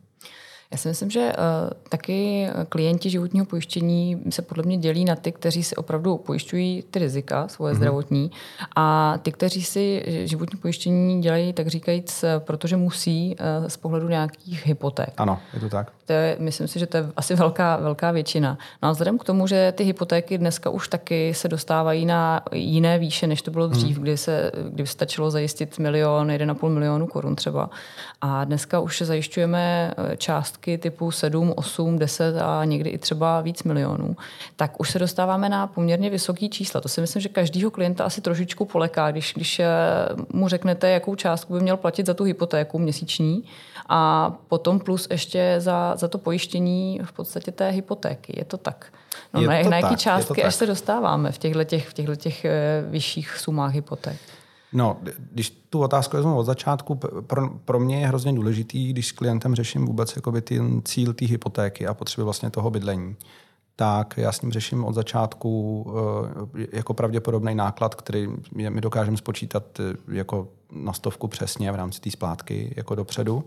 Já 0.72 0.78
si 0.78 0.88
myslím, 0.88 1.10
že 1.10 1.20
uh, 1.20 1.70
taky 1.90 2.48
klienti 2.70 3.10
životního 3.10 3.46
pojištění 3.46 4.22
se 4.30 4.42
podle 4.42 4.64
mě 4.64 4.78
dělí 4.78 5.06
na 5.06 5.16
ty, 5.16 5.32
kteří 5.32 5.64
si 5.64 5.76
opravdu 5.76 6.18
pojišťují 6.18 6.84
ty 6.92 7.00
rizika 7.00 7.48
svoje 7.48 7.74
mm-hmm. 7.74 7.78
zdravotní 7.78 8.32
a 8.76 9.18
ty, 9.22 9.32
kteří 9.32 9.64
si 9.64 10.04
životní 10.26 10.60
pojištění 10.60 11.22
dělají, 11.22 11.54
tak 11.54 11.68
říkajíc, 11.68 12.26
protože 12.40 12.78
musí 12.78 13.36
uh, 13.62 13.68
z 13.68 13.78
pohledu 13.78 14.08
nějakých 14.10 14.68
hypoték. 14.68 15.10
Ano, 15.18 15.40
je 15.54 15.60
to 15.60 15.70
tak. 15.70 15.92
To 16.06 16.14
je, 16.14 16.38
myslím 16.40 16.68
si, 16.68 16.80
že 16.80 16.88
to 16.88 16.98
je 16.98 17.12
asi 17.16 17.36
velká, 17.36 17.78
velká 17.78 18.12
většina. 18.12 18.58
No 18.84 18.90
a 18.90 18.92
vzhledem 18.92 19.18
k 19.18 19.24
tomu, 19.24 19.48
že 19.48 19.74
ty 19.76 19.84
hypotéky 19.84 20.38
dneska 20.38 20.70
už 20.70 20.88
taky 20.88 21.34
se 21.34 21.48
dostávají 21.48 22.06
na 22.06 22.42
jiné 22.54 23.00
výše, 23.00 23.28
než 23.28 23.42
to 23.42 23.52
bylo 23.52 23.68
dřív, 23.68 23.98
mm. 23.98 24.04
kdy 24.04 24.18
se 24.18 24.52
kdy 24.70 24.88
stačilo 24.88 25.32
zajistit 25.32 25.80
milion, 25.80 26.28
1,5 26.28 26.70
milionu 26.70 27.08
korun 27.08 27.36
třeba. 27.36 27.70
A 28.22 28.44
dneska 28.44 28.80
už 28.80 29.02
zajišťujeme 29.02 29.94
eh, 29.98 30.18
částky 30.60 30.78
typu 30.78 31.12
7, 31.12 31.54
8, 31.56 32.00
10 32.00 32.38
a 32.42 32.66
někdy 32.66 32.90
i 32.90 32.98
třeba 32.98 33.42
víc 33.42 33.64
milionů. 33.64 34.16
Tak 34.56 34.80
už 34.80 34.92
se 34.92 35.00
dostáváme 35.00 35.50
na 35.50 35.68
poměrně 35.68 36.10
vysoký 36.10 36.50
čísla. 36.50 36.82
To 36.82 36.90
si 36.90 37.02
myslím, 37.02 37.22
že 37.22 37.30
každýho 37.30 37.72
klienta 37.72 38.04
asi 38.04 38.22
trošičku 38.22 38.66
poleká, 38.66 39.12
když, 39.12 39.34
když 39.34 39.60
eh, 39.60 39.68
mu 40.34 40.48
řeknete, 40.48 40.90
jakou 40.90 41.16
částku 41.16 41.54
by 41.54 41.60
měl 41.60 41.78
platit 41.78 42.06
za 42.06 42.14
tu 42.14 42.24
hypotéku 42.24 42.80
měsíční 42.80 43.44
a 43.90 44.32
potom 44.48 44.80
plus 44.80 45.08
ještě 45.12 45.56
za, 45.58 45.96
za 45.96 46.08
to 46.08 46.18
pojištění 46.18 47.00
v 47.04 47.12
podstatě 47.12 47.52
té 47.52 47.70
hypotéky. 47.70 48.34
Je 48.38 48.46
to 48.46 48.58
tak? 48.58 48.92
No, 49.34 49.42
je 49.42 49.48
na, 49.48 49.64
to 49.64 49.70
na 49.70 49.78
jaký 49.78 49.90
tak, 49.90 50.00
částky 50.00 50.44
až 50.44 50.56
se 50.56 50.66
dostáváme 50.66 51.32
v 51.32 51.38
těchto, 51.38 51.64
těch, 51.64 51.88
v 51.88 51.94
těchto 51.94 52.16
těch 52.16 52.46
eh, 52.46 52.84
vyšších 52.90 53.38
sumách 53.38 53.74
hypoték? 53.74 54.18
No, 54.74 54.98
když 55.32 55.50
tu 55.70 55.80
otázku 55.80 56.18
vezmu 56.18 56.38
od 56.38 56.44
začátku, 56.44 56.96
pro, 57.28 57.50
pro 57.50 57.80
mě 57.80 58.00
je 58.00 58.08
hrozně 58.08 58.34
důležitý, 58.34 58.94
když 58.94 59.08
s 59.08 59.12
klientem 59.12 59.56
řeším 59.56 59.86
vůbec 59.86 60.16
jakoby 60.16 60.42
ten 60.42 60.82
cíl 60.86 61.14
té 61.14 61.26
hypotéky 61.26 61.88
a 61.88 61.94
potřeby 61.94 62.24
vlastně 62.24 62.50
toho 62.50 62.70
bydlení 62.72 63.16
tak 63.80 64.18
já 64.18 64.32
s 64.32 64.42
ním 64.42 64.52
řeším 64.52 64.86
od 64.86 64.94
začátku 64.94 65.86
eh, 66.62 66.68
jako 66.72 66.94
pravděpodobný 66.94 67.56
náklad, 67.56 67.96
který 67.96 68.28
my 68.70 68.82
dokážeme 68.82 69.18
spočítat 69.18 69.80
eh, 69.80 69.84
jako 70.08 70.48
na 70.72 70.94
stovku 70.94 71.28
přesně 71.28 71.72
v 71.72 71.76
rámci 71.76 72.02
té 72.02 72.12
splátky 72.12 72.74
jako 72.78 72.96
dopředu. 72.96 73.44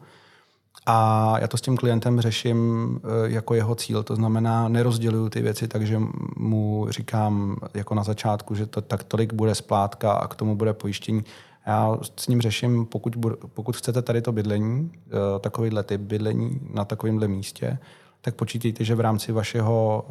A 0.87 1.35
já 1.39 1.49
to 1.49 1.57
s 1.57 1.61
tím 1.61 1.77
klientem 1.77 2.21
řeším 2.21 3.01
eh, 3.05 3.31
jako 3.31 3.55
jeho 3.55 3.75
cíl, 3.75 4.03
to 4.03 4.17
znamená, 4.17 4.69
nerozděluju 4.69 5.29
ty 5.29 5.43
věci, 5.43 5.69
takže 5.69 6.01
mu 6.37 6.87
říkám 6.91 7.57
jako 7.75 7.95
na 7.95 8.05
začátku, 8.05 8.55
že 8.55 8.67
to 8.67 8.81
tak 8.81 9.05
tolik 9.05 9.33
bude 9.33 9.55
splátka 9.55 10.13
a 10.13 10.29
k 10.29 10.35
tomu 10.35 10.57
bude 10.57 10.73
pojištění. 10.73 11.25
Já 11.67 11.99
s 12.17 12.29
ním 12.29 12.41
řeším, 12.41 12.87
pokud, 12.87 13.17
pokud 13.55 13.77
chcete 13.77 14.03
tady 14.03 14.23
to 14.23 14.33
bydlení, 14.33 14.93
takovýhle 15.41 15.83
typ 15.83 16.01
bydlení 16.01 16.61
na 16.71 16.85
takovémhle 16.85 17.29
místě, 17.29 17.79
tak 18.23 18.35
počítejte, 18.35 18.85
že 18.85 18.95
v 18.95 19.01
rámci 19.01 19.33
vašeho, 19.33 20.05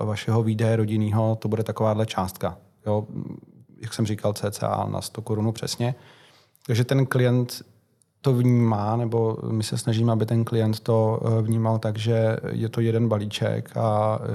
uh, 0.00 0.06
vašeho 0.06 0.42
výdaje 0.42 0.76
rodinného 0.76 1.36
to 1.36 1.48
bude 1.48 1.62
takováhle 1.64 2.06
částka. 2.06 2.58
Jo? 2.86 3.06
Jak 3.80 3.94
jsem 3.94 4.06
říkal, 4.06 4.32
cca 4.32 4.86
na 4.90 5.00
100 5.00 5.22
korun 5.22 5.52
přesně. 5.52 5.94
Takže 6.66 6.84
ten 6.84 7.06
klient 7.06 7.62
to 8.22 8.32
vnímá, 8.32 8.96
nebo 8.96 9.38
my 9.50 9.62
se 9.62 9.78
snažíme, 9.78 10.12
aby 10.12 10.26
ten 10.26 10.44
klient 10.44 10.80
to 10.80 11.20
eh, 11.24 11.42
vnímal 11.42 11.78
tak, 11.78 11.98
že 11.98 12.36
je 12.50 12.68
to 12.68 12.80
jeden 12.80 13.08
balíček 13.08 13.76
a 13.76 14.18
eh, 14.22 14.28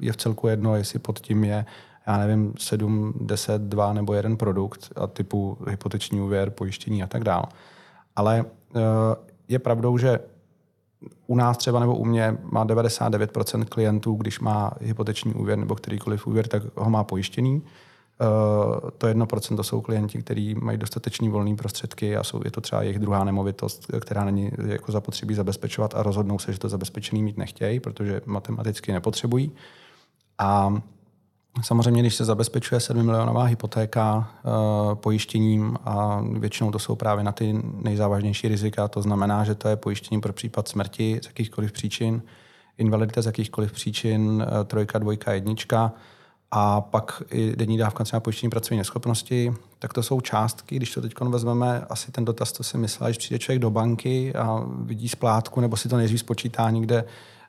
je 0.00 0.12
v 0.12 0.16
celku 0.16 0.48
jedno, 0.48 0.76
jestli 0.76 0.98
pod 0.98 1.18
tím 1.18 1.44
je, 1.44 1.66
já 2.06 2.18
nevím, 2.18 2.54
7, 2.58 3.14
10, 3.20 3.62
2 3.62 3.92
nebo 3.92 4.14
jeden 4.14 4.36
produkt 4.36 4.92
a 4.96 5.06
typu 5.06 5.58
hypoteční 5.68 6.20
úvěr, 6.20 6.50
pojištění 6.50 7.02
a 7.02 7.06
tak 7.06 7.24
dále. 7.24 7.44
Ale 8.16 8.44
je 9.48 9.58
pravdou, 9.58 9.98
že 9.98 10.18
u 11.26 11.36
nás 11.36 11.56
třeba 11.56 11.80
nebo 11.80 11.96
u 11.96 12.04
mě 12.04 12.38
má 12.42 12.66
99% 12.66 13.64
klientů, 13.64 14.14
když 14.14 14.40
má 14.40 14.70
hypoteční 14.80 15.34
úvěr 15.34 15.58
nebo 15.58 15.74
kterýkoliv 15.74 16.26
úvěr, 16.26 16.48
tak 16.48 16.62
ho 16.76 16.90
má 16.90 17.04
pojištěný. 17.04 17.62
Uh, 18.20 18.90
to 18.98 19.06
1% 19.06 19.56
to 19.56 19.62
jsou 19.62 19.80
klienti, 19.80 20.18
kteří 20.18 20.54
mají 20.54 20.78
dostatečný 20.78 21.28
volné 21.28 21.56
prostředky 21.56 22.16
a 22.16 22.24
jsou, 22.24 22.40
je 22.44 22.50
to 22.50 22.60
třeba 22.60 22.82
jejich 22.82 22.98
druhá 22.98 23.24
nemovitost, 23.24 23.86
která 24.00 24.24
není 24.24 24.50
jako 24.66 24.92
zapotřebí 24.92 25.34
zabezpečovat 25.34 25.94
a 25.94 26.02
rozhodnou 26.02 26.38
se, 26.38 26.52
že 26.52 26.58
to 26.58 26.68
zabezpečený 26.68 27.22
mít 27.22 27.38
nechtějí, 27.38 27.80
protože 27.80 28.20
matematicky 28.26 28.92
nepotřebují. 28.92 29.52
A 30.38 30.82
Samozřejmě, 31.62 32.02
když 32.02 32.14
se 32.14 32.24
zabezpečuje 32.24 32.80
7 32.80 33.02
milionová 33.02 33.44
hypotéka 33.44 34.30
e, 34.30 34.94
pojištěním 34.94 35.76
a 35.84 36.24
většinou 36.38 36.70
to 36.70 36.78
jsou 36.78 36.96
právě 36.96 37.24
na 37.24 37.32
ty 37.32 37.62
nejzávažnější 37.74 38.48
rizika, 38.48 38.88
to 38.88 39.02
znamená, 39.02 39.44
že 39.44 39.54
to 39.54 39.68
je 39.68 39.76
pojištění 39.76 40.20
pro 40.20 40.32
případ 40.32 40.68
smrti 40.68 41.20
z 41.22 41.26
jakýchkoliv 41.26 41.72
příčin, 41.72 42.22
invalidita 42.78 43.22
z 43.22 43.26
jakýchkoliv 43.26 43.72
příčin, 43.72 44.46
e, 44.60 44.64
trojka, 44.64 44.98
dvojka, 44.98 45.32
jednička 45.32 45.92
a 46.50 46.80
pak 46.80 47.22
i 47.30 47.56
denní 47.56 47.78
dávka 47.78 48.04
třeba 48.04 48.20
pojištění 48.20 48.50
pracovní 48.50 48.78
neschopnosti, 48.78 49.54
tak 49.78 49.92
to 49.92 50.02
jsou 50.02 50.20
částky, 50.20 50.76
když 50.76 50.94
to 50.94 51.02
teď 51.02 51.20
vezmeme, 51.20 51.86
asi 51.90 52.12
ten 52.12 52.24
dotaz, 52.24 52.52
to 52.52 52.62
si 52.62 52.78
myslel, 52.78 53.08
když 53.08 53.18
přijde 53.18 53.38
člověk 53.38 53.62
do 53.62 53.70
banky 53.70 54.34
a 54.34 54.64
vidí 54.82 55.08
splátku, 55.08 55.60
nebo 55.60 55.76
si 55.76 55.88
to 55.88 55.96
nejdřív 55.96 56.20
spočítá 56.20 56.70
někde 56.70 57.04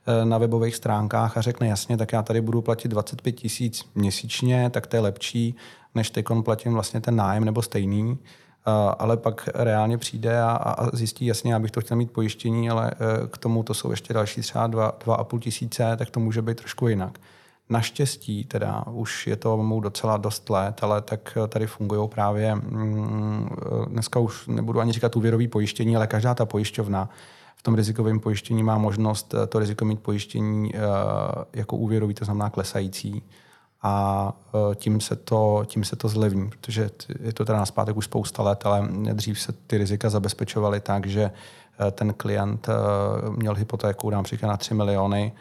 Eh, 0.09 0.25
na 0.25 0.37
webových 0.37 0.75
stránkách 0.75 1.37
a 1.37 1.41
řekne 1.41 1.67
jasně, 1.67 1.97
tak 1.97 2.13
já 2.13 2.21
tady 2.21 2.41
budu 2.41 2.61
platit 2.61 2.87
25 2.87 3.31
tisíc 3.31 3.85
měsíčně, 3.95 4.69
tak 4.69 4.87
to 4.87 4.95
je 4.95 4.99
lepší, 4.99 5.55
než 5.95 6.09
teď 6.09 6.25
platím 6.43 6.73
vlastně 6.73 7.01
ten 7.01 7.15
nájem 7.15 7.45
nebo 7.45 7.61
stejný. 7.61 8.17
Eh, 8.17 8.71
ale 8.99 9.17
pak 9.17 9.49
reálně 9.53 9.97
přijde 9.97 10.41
a, 10.41 10.51
a 10.51 10.95
zjistí 10.95 11.25
jasně, 11.25 11.53
já 11.53 11.59
bych 11.59 11.71
to 11.71 11.81
chtěl 11.81 11.97
mít 11.97 12.11
pojištění, 12.11 12.69
ale 12.69 12.91
eh, 12.91 13.27
k 13.27 13.37
tomu 13.37 13.63
to 13.63 13.73
jsou 13.73 13.91
ještě 13.91 14.13
další 14.13 14.41
třeba 14.41 14.67
2,5 14.67 15.39
tisíce, 15.39 15.95
tak 15.97 16.09
to 16.09 16.19
může 16.19 16.41
být 16.41 16.57
trošku 16.57 16.87
jinak. 16.87 17.19
Naštěstí 17.69 18.45
teda 18.45 18.83
už 18.87 19.27
je 19.27 19.35
to 19.35 19.57
mu 19.57 19.79
docela 19.79 20.17
dost 20.17 20.49
let, 20.49 20.83
ale 20.83 21.01
tak 21.01 21.37
tady 21.47 21.67
fungují 21.67 22.09
právě, 22.09 22.55
mm, 22.55 23.49
dneska 23.87 24.19
už 24.19 24.47
nebudu 24.47 24.79
ani 24.79 24.91
říkat 24.91 25.15
úvěrový 25.15 25.47
pojištění, 25.47 25.95
ale 25.95 26.07
každá 26.07 26.33
ta 26.33 26.45
pojišťovna 26.45 27.09
v 27.59 27.63
tom 27.63 27.75
rizikovém 27.75 28.19
pojištění 28.19 28.63
má 28.63 28.77
možnost 28.77 29.33
eh, 29.33 29.47
to 29.47 29.59
riziko 29.59 29.85
mít 29.85 29.99
pojištění 29.99 30.75
eh, 30.75 30.79
jako 31.53 31.77
úvěrový, 31.77 32.13
to 32.13 32.25
znamená 32.25 32.49
klesající. 32.49 33.23
A 33.81 34.33
eh, 34.71 34.75
tím 34.75 35.01
se, 35.01 35.15
to, 35.15 35.63
tím 35.65 35.83
se 35.83 35.95
to 35.95 36.07
zlevní, 36.07 36.49
protože 36.49 36.89
je 37.19 37.33
to 37.33 37.45
teda 37.45 37.57
na 37.57 37.65
zpátek 37.65 37.97
už 37.97 38.05
spousta 38.05 38.43
let, 38.43 38.65
ale 38.65 38.87
dřív 39.13 39.39
se 39.39 39.51
ty 39.51 39.77
rizika 39.77 40.09
zabezpečovaly 40.09 40.79
tak, 40.79 41.05
že 41.05 41.31
ten 41.91 42.13
klient 42.13 42.67
měl 43.29 43.55
hypotéku 43.55 44.09
například 44.09 44.49
na 44.49 44.57
3 44.57 44.73
miliony, 44.73 45.31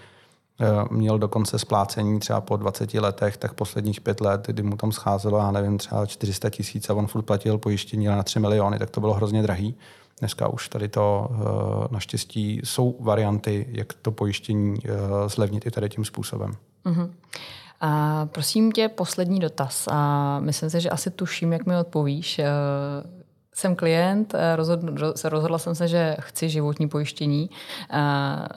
měl 0.90 1.18
dokonce 1.18 1.58
splácení 1.58 2.20
třeba 2.20 2.40
po 2.40 2.56
20 2.56 2.94
letech, 2.94 3.36
tak 3.36 3.54
posledních 3.54 4.00
pět 4.00 4.20
let, 4.20 4.46
kdy 4.46 4.62
mu 4.62 4.76
tam 4.76 4.92
scházelo, 4.92 5.38
já 5.38 5.50
nevím, 5.50 5.78
třeba 5.78 6.06
400 6.06 6.50
tisíc 6.50 6.90
a 6.90 6.94
on 6.94 7.06
furt 7.06 7.22
platil 7.22 7.58
pojištění 7.58 8.06
na 8.06 8.22
3 8.22 8.40
miliony, 8.40 8.78
tak 8.78 8.90
to 8.90 9.00
bylo 9.00 9.14
hrozně 9.14 9.42
drahý. 9.42 9.74
Dneska 10.20 10.48
už 10.48 10.68
tady 10.68 10.88
to 10.88 11.28
eh, 11.30 11.88
naštěstí 11.90 12.60
jsou 12.64 12.96
varianty, 13.00 13.66
jak 13.70 13.92
to 13.92 14.12
pojištění 14.12 14.76
eh, 14.84 14.88
zlevnit 15.28 15.66
i 15.66 15.70
tady 15.70 15.88
tím 15.88 16.04
způsobem. 16.04 16.52
Uh-huh. 16.86 17.10
A 17.80 18.26
prosím 18.26 18.72
tě, 18.72 18.88
poslední 18.88 19.40
dotaz. 19.40 19.88
A 19.90 20.40
myslím 20.40 20.70
si, 20.70 20.80
že 20.80 20.90
asi 20.90 21.10
tuším, 21.10 21.52
jak 21.52 21.66
mi 21.66 21.76
odpovíš. 21.76 22.40
Eh, 23.58 23.60
jsem 23.60 23.76
klient, 23.76 24.34
rozhodl, 24.56 25.14
rozhodla 25.24 25.58
jsem 25.58 25.74
se, 25.74 25.88
že 25.88 26.16
chci 26.20 26.48
životní 26.48 26.88
pojištění. 26.88 27.50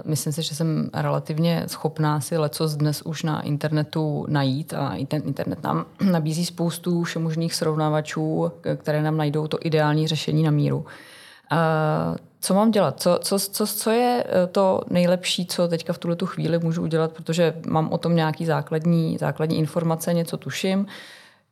Myslím 0.05 0.33
si, 0.33 0.41
že 0.41 0.55
jsem 0.55 0.89
relativně 0.93 1.63
schopná 1.67 2.21
si 2.21 2.37
lecos 2.37 2.75
dnes 2.75 3.01
už 3.01 3.23
na 3.23 3.41
internetu 3.41 4.25
najít 4.29 4.73
a 4.73 4.95
i 4.95 5.05
ten 5.05 5.21
internet 5.25 5.63
nám 5.63 5.85
nabízí 6.11 6.45
spoustu 6.45 7.03
všemožných 7.03 7.53
srovnávačů, 7.53 8.51
které 8.77 9.01
nám 9.01 9.17
najdou 9.17 9.47
to 9.47 9.57
ideální 9.61 10.07
řešení 10.07 10.43
na 10.43 10.51
míru 10.51 10.85
co 12.41 12.53
mám 12.53 12.71
dělat? 12.71 13.01
Co, 13.01 13.19
co, 13.21 13.39
co, 13.39 13.67
co 13.67 13.91
je 13.91 14.23
eh, 14.27 14.47
to 14.47 14.81
nejlepší, 14.89 15.45
co 15.45 15.67
teďka 15.67 15.93
v 15.93 15.97
tuhle 15.97 16.15
tu 16.15 16.25
chvíli 16.25 16.59
můžu 16.59 16.81
udělat, 16.81 17.11
protože 17.11 17.53
mám 17.67 17.91
o 17.91 17.97
tom 17.97 18.15
nějaký 18.15 18.45
základní, 18.45 19.17
základní 19.17 19.57
informace, 19.57 20.13
něco 20.13 20.37
tuším. 20.37 20.87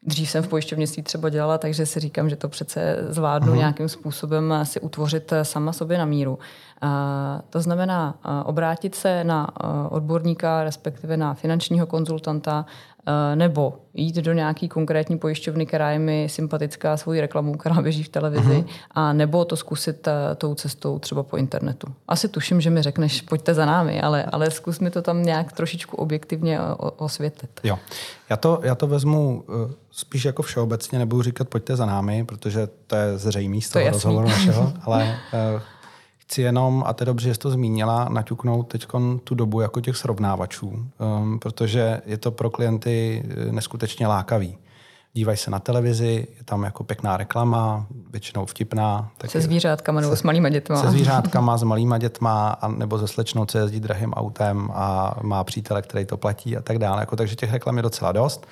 Dřív 0.03 0.29
jsem 0.29 0.43
v 0.43 0.47
pojišťovnictví 0.47 1.03
třeba 1.03 1.29
dělala, 1.29 1.57
takže 1.57 1.85
si 1.85 1.99
říkám, 1.99 2.29
že 2.29 2.35
to 2.35 2.49
přece 2.49 2.97
zvládnu 3.09 3.53
uh-huh. 3.53 3.57
nějakým 3.57 3.89
způsobem 3.89 4.53
si 4.63 4.79
utvořit 4.79 5.31
eh, 5.31 5.45
sama 5.45 5.73
sobě 5.73 5.97
na 5.97 6.05
míru. 6.05 6.39
A 6.81 7.41
to 7.49 7.61
znamená 7.61 8.15
obrátit 8.45 8.95
se 8.95 9.23
na 9.23 9.47
odborníka, 9.91 10.63
respektive 10.63 11.17
na 11.17 11.33
finančního 11.33 11.87
konzultanta, 11.87 12.65
Eh, 12.65 12.88
nebo 13.35 13.77
jít 13.93 14.15
do 14.15 14.33
nějaký 14.33 14.69
konkrétní 14.69 15.17
pojišťovny, 15.17 15.65
která 15.65 15.91
je 15.91 15.99
mi 15.99 16.27
sympatická 16.29 16.97
svojí 16.97 17.21
reklamu, 17.21 17.57
která 17.57 17.81
běží 17.81 18.03
v 18.03 18.09
televizi, 18.09 18.49
uh-huh. 18.49 18.65
a 18.91 19.13
nebo 19.13 19.45
to 19.45 19.55
zkusit 19.55 20.07
uh, 20.07 20.13
tou 20.35 20.55
cestou 20.55 20.99
třeba 20.99 21.23
po 21.23 21.37
internetu. 21.37 21.87
Asi 22.07 22.27
tuším, 22.27 22.61
že 22.61 22.69
mi 22.69 22.81
řekneš, 22.81 23.21
pojďte 23.21 23.53
za 23.53 23.65
námi, 23.65 24.01
ale, 24.01 24.23
ale 24.23 24.51
zkus 24.51 24.79
mi 24.79 24.89
to 24.91 25.01
tam 25.01 25.23
nějak 25.23 25.51
trošičku 25.51 25.97
objektivně 25.97 26.59
osvětlit. 26.97 27.59
Jo, 27.63 27.79
já 28.29 28.37
to, 28.37 28.59
já 28.63 28.75
to 28.75 28.87
vezmu 28.87 29.43
spíš 29.91 30.25
jako 30.25 30.41
všeobecně, 30.41 30.99
nebudu 30.99 31.21
říkat 31.21 31.47
pojďte 31.47 31.75
za 31.75 31.85
námi, 31.85 32.25
protože 32.25 32.67
to 32.87 32.95
je 32.95 33.17
zřejmý 33.17 33.61
z 33.61 33.69
toho 33.69 33.89
rozhovoru 33.89 34.27
našeho, 34.27 34.73
ale 34.81 35.15
Chci 36.29 36.41
jenom, 36.41 36.83
a 36.87 36.93
to 36.93 37.03
je 37.03 37.05
dobře, 37.05 37.27
že 37.27 37.33
jsi 37.33 37.39
to 37.39 37.51
zmínila, 37.51 38.09
naťuknout 38.09 38.67
teď 38.67 38.87
tu 39.23 39.35
dobu 39.35 39.61
jako 39.61 39.81
těch 39.81 39.97
srovnávačů, 39.97 40.67
um, 40.67 41.39
protože 41.39 42.01
je 42.05 42.17
to 42.17 42.31
pro 42.31 42.49
klienty 42.49 43.23
eh, 43.29 43.51
neskutečně 43.51 44.07
lákavý. 44.07 44.57
Dívají 45.13 45.37
se 45.37 45.51
na 45.51 45.59
televizi, 45.59 46.27
je 46.37 46.43
tam 46.45 46.63
jako 46.63 46.83
pěkná 46.83 47.17
reklama, 47.17 47.85
většinou 48.11 48.45
vtipná. 48.45 49.11
Tak 49.17 49.31
se 49.31 49.41
zvířátkama 49.41 50.01
nebo 50.01 50.15
se, 50.15 50.19
s 50.19 50.23
malýma 50.23 50.49
dětma. 50.49 50.75
Se 50.75 50.91
zvířátkama, 50.91 51.57
s 51.57 51.63
malýma 51.63 51.97
dětma, 51.97 52.49
a, 52.49 52.67
nebo 52.67 52.99
se 52.99 53.07
slečnou, 53.07 53.45
co 53.45 53.57
jezdí 53.57 53.79
drahým 53.79 54.13
autem 54.13 54.69
a 54.73 55.15
má 55.21 55.43
přítele, 55.43 55.81
který 55.81 56.05
to 56.05 56.17
platí 56.17 56.57
a 56.57 56.61
tak 56.61 56.79
dále. 56.79 57.01
Jako, 57.01 57.15
takže 57.15 57.35
těch 57.35 57.51
reklam 57.51 57.77
je 57.77 57.83
docela 57.83 58.11
dost. 58.11 58.47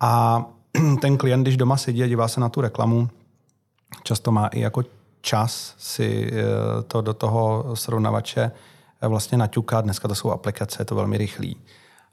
A 0.00 0.44
ten 1.00 1.18
klient, 1.18 1.42
když 1.42 1.56
doma 1.56 1.76
sedí 1.76 2.02
a 2.02 2.06
dívá 2.06 2.28
se 2.28 2.40
na 2.40 2.48
tu 2.48 2.60
reklamu, 2.60 3.08
často 4.02 4.32
má 4.32 4.46
i 4.46 4.60
jako 4.60 4.82
čas 5.22 5.74
si 5.78 6.30
eh, 6.32 6.82
to 6.82 7.00
do 7.00 7.14
toho 7.14 7.64
srovnavače 7.74 8.50
eh, 9.00 9.08
vlastně 9.08 9.38
naťukat. 9.38 9.84
Dneska 9.84 10.08
to 10.08 10.14
jsou 10.14 10.30
aplikace, 10.30 10.80
je 10.80 10.84
to 10.84 10.94
velmi 10.94 11.18
rychlý. 11.18 11.56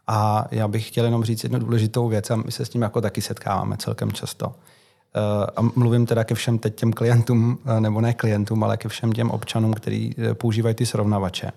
A 0.08 0.46
já 0.52 0.68
bych 0.68 0.88
chtěl 0.88 1.06
jenom 1.06 1.24
říct 1.24 1.44
jednu 1.44 1.60
důležitou 1.60 2.08
věc 2.08 2.32
a 2.32 2.36
my 2.36 2.52
se 2.52 2.66
s 2.66 2.70
tím 2.70 2.82
jako 2.82 3.02
taky 3.02 3.22
setkáváme 3.22 3.78
celkem 3.78 4.12
často. 4.12 4.56
Eh, 5.16 5.46
a 5.56 5.62
mluvím 5.62 6.06
teda 6.06 6.24
ke 6.24 6.36
všem 6.36 6.60
teď 6.60 6.76
těm 6.76 6.94
klientům, 6.94 7.60
nebo 7.80 8.02
ne 8.02 8.14
klientům, 8.14 8.64
ale 8.64 8.78
ke 8.78 8.90
všem 8.90 9.12
těm 9.12 9.32
občanům, 9.32 9.74
kteří 9.74 10.16
používají 10.34 10.76
ty 10.76 10.86
srovnavače. 10.86 11.52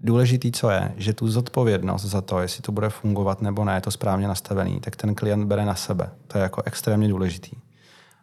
Důležitý, 0.00 0.52
co 0.52 0.70
je, 0.70 0.92
že 0.96 1.12
tu 1.12 1.28
zodpovědnost 1.28 2.04
za 2.04 2.20
to, 2.20 2.38
jestli 2.38 2.62
to 2.62 2.72
bude 2.72 2.88
fungovat 2.88 3.42
nebo 3.42 3.64
ne, 3.64 3.74
je 3.74 3.80
to 3.80 3.90
správně 3.90 4.28
nastavený, 4.28 4.80
tak 4.80 4.96
ten 4.96 5.14
klient 5.14 5.44
bere 5.44 5.64
na 5.64 5.74
sebe. 5.74 6.10
To 6.26 6.38
je 6.38 6.42
jako 6.42 6.62
extrémně 6.64 7.08
důležitý 7.08 7.56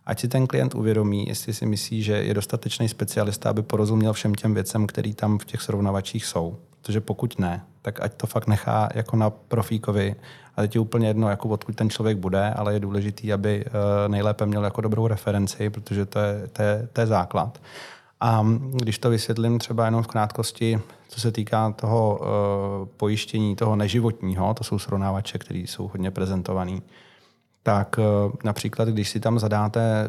ať 0.07 0.19
si 0.19 0.27
ten 0.27 0.47
klient 0.47 0.75
uvědomí, 0.75 1.27
jestli 1.27 1.53
si 1.53 1.65
myslí, 1.65 2.03
že 2.03 2.13
je 2.13 2.33
dostatečný 2.33 2.89
specialista, 2.89 3.49
aby 3.49 3.61
porozuměl 3.61 4.13
všem 4.13 4.35
těm 4.35 4.53
věcem, 4.53 4.87
které 4.87 5.13
tam 5.13 5.37
v 5.37 5.45
těch 5.45 5.61
srovnavačích 5.61 6.25
jsou. 6.25 6.57
protože 6.81 7.01
pokud 7.01 7.39
ne, 7.39 7.63
tak 7.81 8.01
ať 8.01 8.13
to 8.13 8.27
fakt 8.27 8.47
nechá 8.47 8.89
jako 8.95 9.15
na 9.15 9.29
profíkovi 9.29 10.15
a 10.55 10.61
teď 10.61 10.75
je 10.75 10.81
úplně 10.81 11.07
jedno, 11.07 11.29
jako 11.29 11.49
odkud 11.49 11.75
ten 11.75 11.89
člověk 11.89 12.17
bude, 12.17 12.53
ale 12.53 12.73
je 12.73 12.79
důležitý, 12.79 13.33
aby 13.33 13.65
eh, 13.65 14.09
nejlépe 14.09 14.45
měl 14.45 14.63
jako 14.63 14.81
dobrou 14.81 15.07
referenci, 15.07 15.69
protože 15.69 16.05
to 16.05 16.19
je, 16.19 16.47
to 16.53 16.61
je, 16.61 16.87
to 16.93 17.01
je 17.01 17.07
základ. 17.07 17.61
A 18.19 18.45
když 18.73 18.99
to 18.99 19.09
vysvětlím 19.09 19.59
třeba 19.59 19.85
jenom 19.85 20.03
v 20.03 20.07
krátkosti, 20.07 20.79
co 21.07 21.21
se 21.21 21.31
týká 21.31 21.71
toho 21.71 22.19
uh, 22.19 22.87
pojištění, 22.97 23.55
toho 23.55 23.75
neživotního, 23.75 24.53
to 24.53 24.63
jsou 24.63 24.79
srovnávače, 24.79 25.37
které 25.37 25.59
jsou 25.59 25.87
hodně 25.87 26.11
prezentované, 26.11 26.79
tak 27.67 27.99
uh, 27.99 28.32
například, 28.43 28.89
když 28.89 29.10
si 29.10 29.19
tam 29.19 29.39
zadáte 29.39 30.08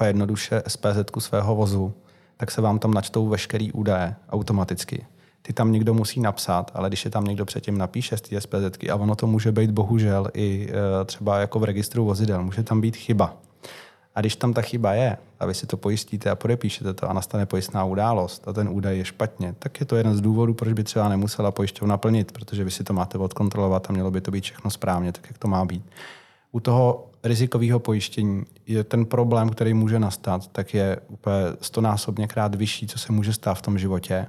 uh, 0.00 0.06
jednoduše 0.06 0.62
SPZ 0.66 1.10
svého 1.18 1.54
vozu, 1.54 1.94
tak 2.36 2.50
se 2.50 2.60
vám 2.60 2.78
tam 2.78 2.94
načtou 2.94 3.28
veškerý 3.28 3.72
údaje 3.72 4.14
automaticky. 4.30 5.06
Ty 5.42 5.52
tam 5.52 5.72
někdo 5.72 5.94
musí 5.94 6.20
napsat, 6.20 6.70
ale 6.74 6.88
když 6.88 7.04
je 7.04 7.10
tam 7.10 7.24
někdo 7.24 7.44
předtím 7.44 7.78
napíše 7.78 8.16
z 8.16 8.20
té 8.20 8.40
SPZ, 8.40 8.88
a 8.92 8.94
ono 8.94 9.14
to 9.14 9.26
může 9.26 9.52
být 9.52 9.70
bohužel 9.70 10.28
i 10.34 10.68
uh, 10.68 10.74
třeba 11.04 11.38
jako 11.38 11.58
v 11.58 11.64
registru 11.64 12.04
vozidel, 12.04 12.42
může 12.42 12.62
tam 12.62 12.80
být 12.80 12.96
chyba. 12.96 13.36
A 14.14 14.20
když 14.20 14.36
tam 14.36 14.52
ta 14.52 14.62
chyba 14.62 14.92
je, 14.92 15.16
a 15.40 15.46
vy 15.46 15.54
si 15.54 15.66
to 15.66 15.76
pojistíte 15.76 16.30
a 16.30 16.34
podepíšete 16.34 16.94
to 16.94 17.10
a 17.10 17.12
nastane 17.12 17.46
pojistná 17.46 17.84
událost 17.84 18.48
a 18.48 18.52
ten 18.52 18.68
údaj 18.68 18.98
je 18.98 19.04
špatně, 19.04 19.54
tak 19.58 19.80
je 19.80 19.86
to 19.86 19.96
jeden 19.96 20.16
z 20.16 20.20
důvodů, 20.20 20.54
proč 20.54 20.72
by 20.72 20.84
třeba 20.84 21.08
nemusela 21.08 21.50
pojišťovna 21.50 21.96
plnit, 21.96 22.32
protože 22.32 22.64
vy 22.64 22.70
si 22.70 22.84
to 22.84 22.92
máte 22.92 23.18
odkontrolovat 23.18 23.90
a 23.90 23.92
mělo 23.92 24.10
by 24.10 24.20
to 24.20 24.30
být 24.30 24.44
všechno 24.44 24.70
správně, 24.70 25.12
tak 25.12 25.26
jak 25.26 25.38
to 25.38 25.48
má 25.48 25.64
být. 25.64 25.84
U 26.54 26.60
toho 26.60 27.10
rizikového 27.24 27.78
pojištění 27.78 28.44
je 28.66 28.84
ten 28.84 29.06
problém, 29.06 29.48
který 29.48 29.74
může 29.74 29.98
nastat, 29.98 30.46
tak 30.46 30.74
je 30.74 31.00
úplně 31.08 31.36
stonásobně 31.60 32.26
krát 32.26 32.54
vyšší, 32.54 32.86
co 32.86 32.98
se 32.98 33.12
může 33.12 33.32
stát 33.32 33.54
v 33.54 33.62
tom 33.62 33.78
životě. 33.78 34.26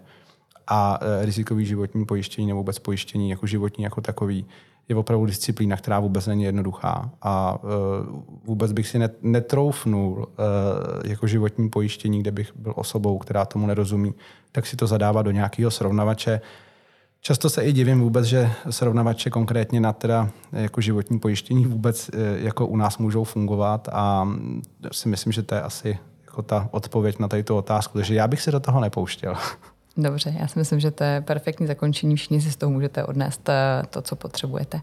A 0.67 0.99
e, 1.01 1.25
rizikový 1.25 1.65
životní 1.65 2.05
pojištění 2.05 2.47
nebo 2.47 2.57
vůbec 2.57 2.79
pojištění 2.79 3.29
jako 3.29 3.47
životní 3.47 3.83
jako 3.83 4.01
takový 4.01 4.45
je 4.89 4.95
opravdu 4.95 5.25
disciplína, 5.25 5.77
která 5.77 5.99
vůbec 5.99 6.27
není 6.27 6.43
jednoduchá. 6.43 7.09
A 7.21 7.63
uh, 7.63 7.69
vůbec 8.45 8.71
bych 8.71 8.87
si 8.87 8.99
netroufnul 9.21 10.11
uh, 10.17 10.25
jako 11.09 11.27
životní 11.27 11.69
pojištění, 11.69 12.19
kde 12.19 12.31
bych 12.31 12.51
byl 12.55 12.73
osobou, 12.75 13.17
která 13.17 13.45
tomu 13.45 13.67
nerozumí, 13.67 14.13
tak 14.51 14.65
si 14.65 14.75
to 14.75 14.87
zadává 14.87 15.21
do 15.21 15.31
nějakého 15.31 15.71
srovnavače. 15.71 16.41
Často 17.27 17.49
se 17.49 17.63
i 17.63 17.73
divím 17.73 18.01
vůbec, 18.01 18.25
že 18.25 18.51
srovnavače 18.69 19.29
konkrétně 19.29 19.79
na 19.79 19.93
teda 19.93 20.29
jako 20.51 20.81
životní 20.81 21.19
pojištění 21.19 21.65
vůbec 21.65 22.09
uh, 22.09 22.19
jako 22.35 22.67
u 22.67 22.77
nás 22.77 22.97
můžou 22.97 23.23
fungovat 23.23 23.89
a 23.91 24.27
si 24.91 25.09
myslím, 25.09 25.33
že 25.33 25.43
to 25.43 25.55
je 25.55 25.61
asi 25.61 25.99
jako 26.25 26.41
ta 26.41 26.69
odpověď 26.71 27.19
na 27.19 27.27
tady 27.27 27.43
tu 27.43 27.55
otázku. 27.55 27.97
Takže 27.97 28.15
já 28.15 28.27
bych 28.27 28.41
se 28.41 28.51
do 28.51 28.59
toho 28.59 28.81
nepouštěl. 28.81 29.35
Dobře, 29.97 30.35
já 30.39 30.47
si 30.47 30.59
myslím, 30.59 30.79
že 30.79 30.91
to 30.91 31.03
je 31.03 31.21
perfektní 31.21 31.67
zakončení. 31.67 32.15
Všichni 32.15 32.41
si 32.41 32.51
z 32.51 32.55
toho 32.55 32.71
můžete 32.71 33.03
odnést 33.03 33.49
eh, 33.49 33.83
to, 33.89 34.01
co 34.01 34.15
potřebujete. 34.15 34.81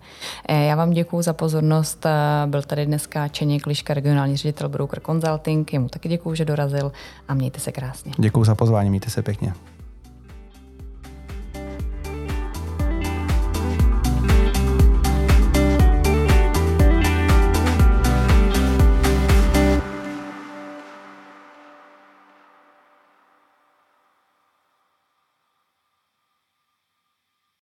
Eh, 0.48 0.64
já 0.64 0.76
vám 0.76 0.90
děkuji 0.90 1.22
za 1.22 1.32
pozornost. 1.32 2.06
Eh, 2.06 2.46
byl 2.46 2.62
tady 2.62 2.86
dneska 2.86 3.28
Čeně 3.28 3.60
Kliška, 3.60 3.94
regionální 3.94 4.36
ředitel 4.36 4.68
Broker 4.68 5.00
Consulting. 5.00 5.72
Jemu 5.72 5.88
taky 5.88 6.08
děkuji, 6.08 6.34
že 6.34 6.44
dorazil 6.44 6.92
a 7.28 7.34
mějte 7.34 7.60
se 7.60 7.72
krásně. 7.72 8.12
Děkuji 8.18 8.44
za 8.44 8.54
pozvání, 8.54 8.90
mějte 8.90 9.10
se 9.10 9.22
pěkně. 9.22 9.54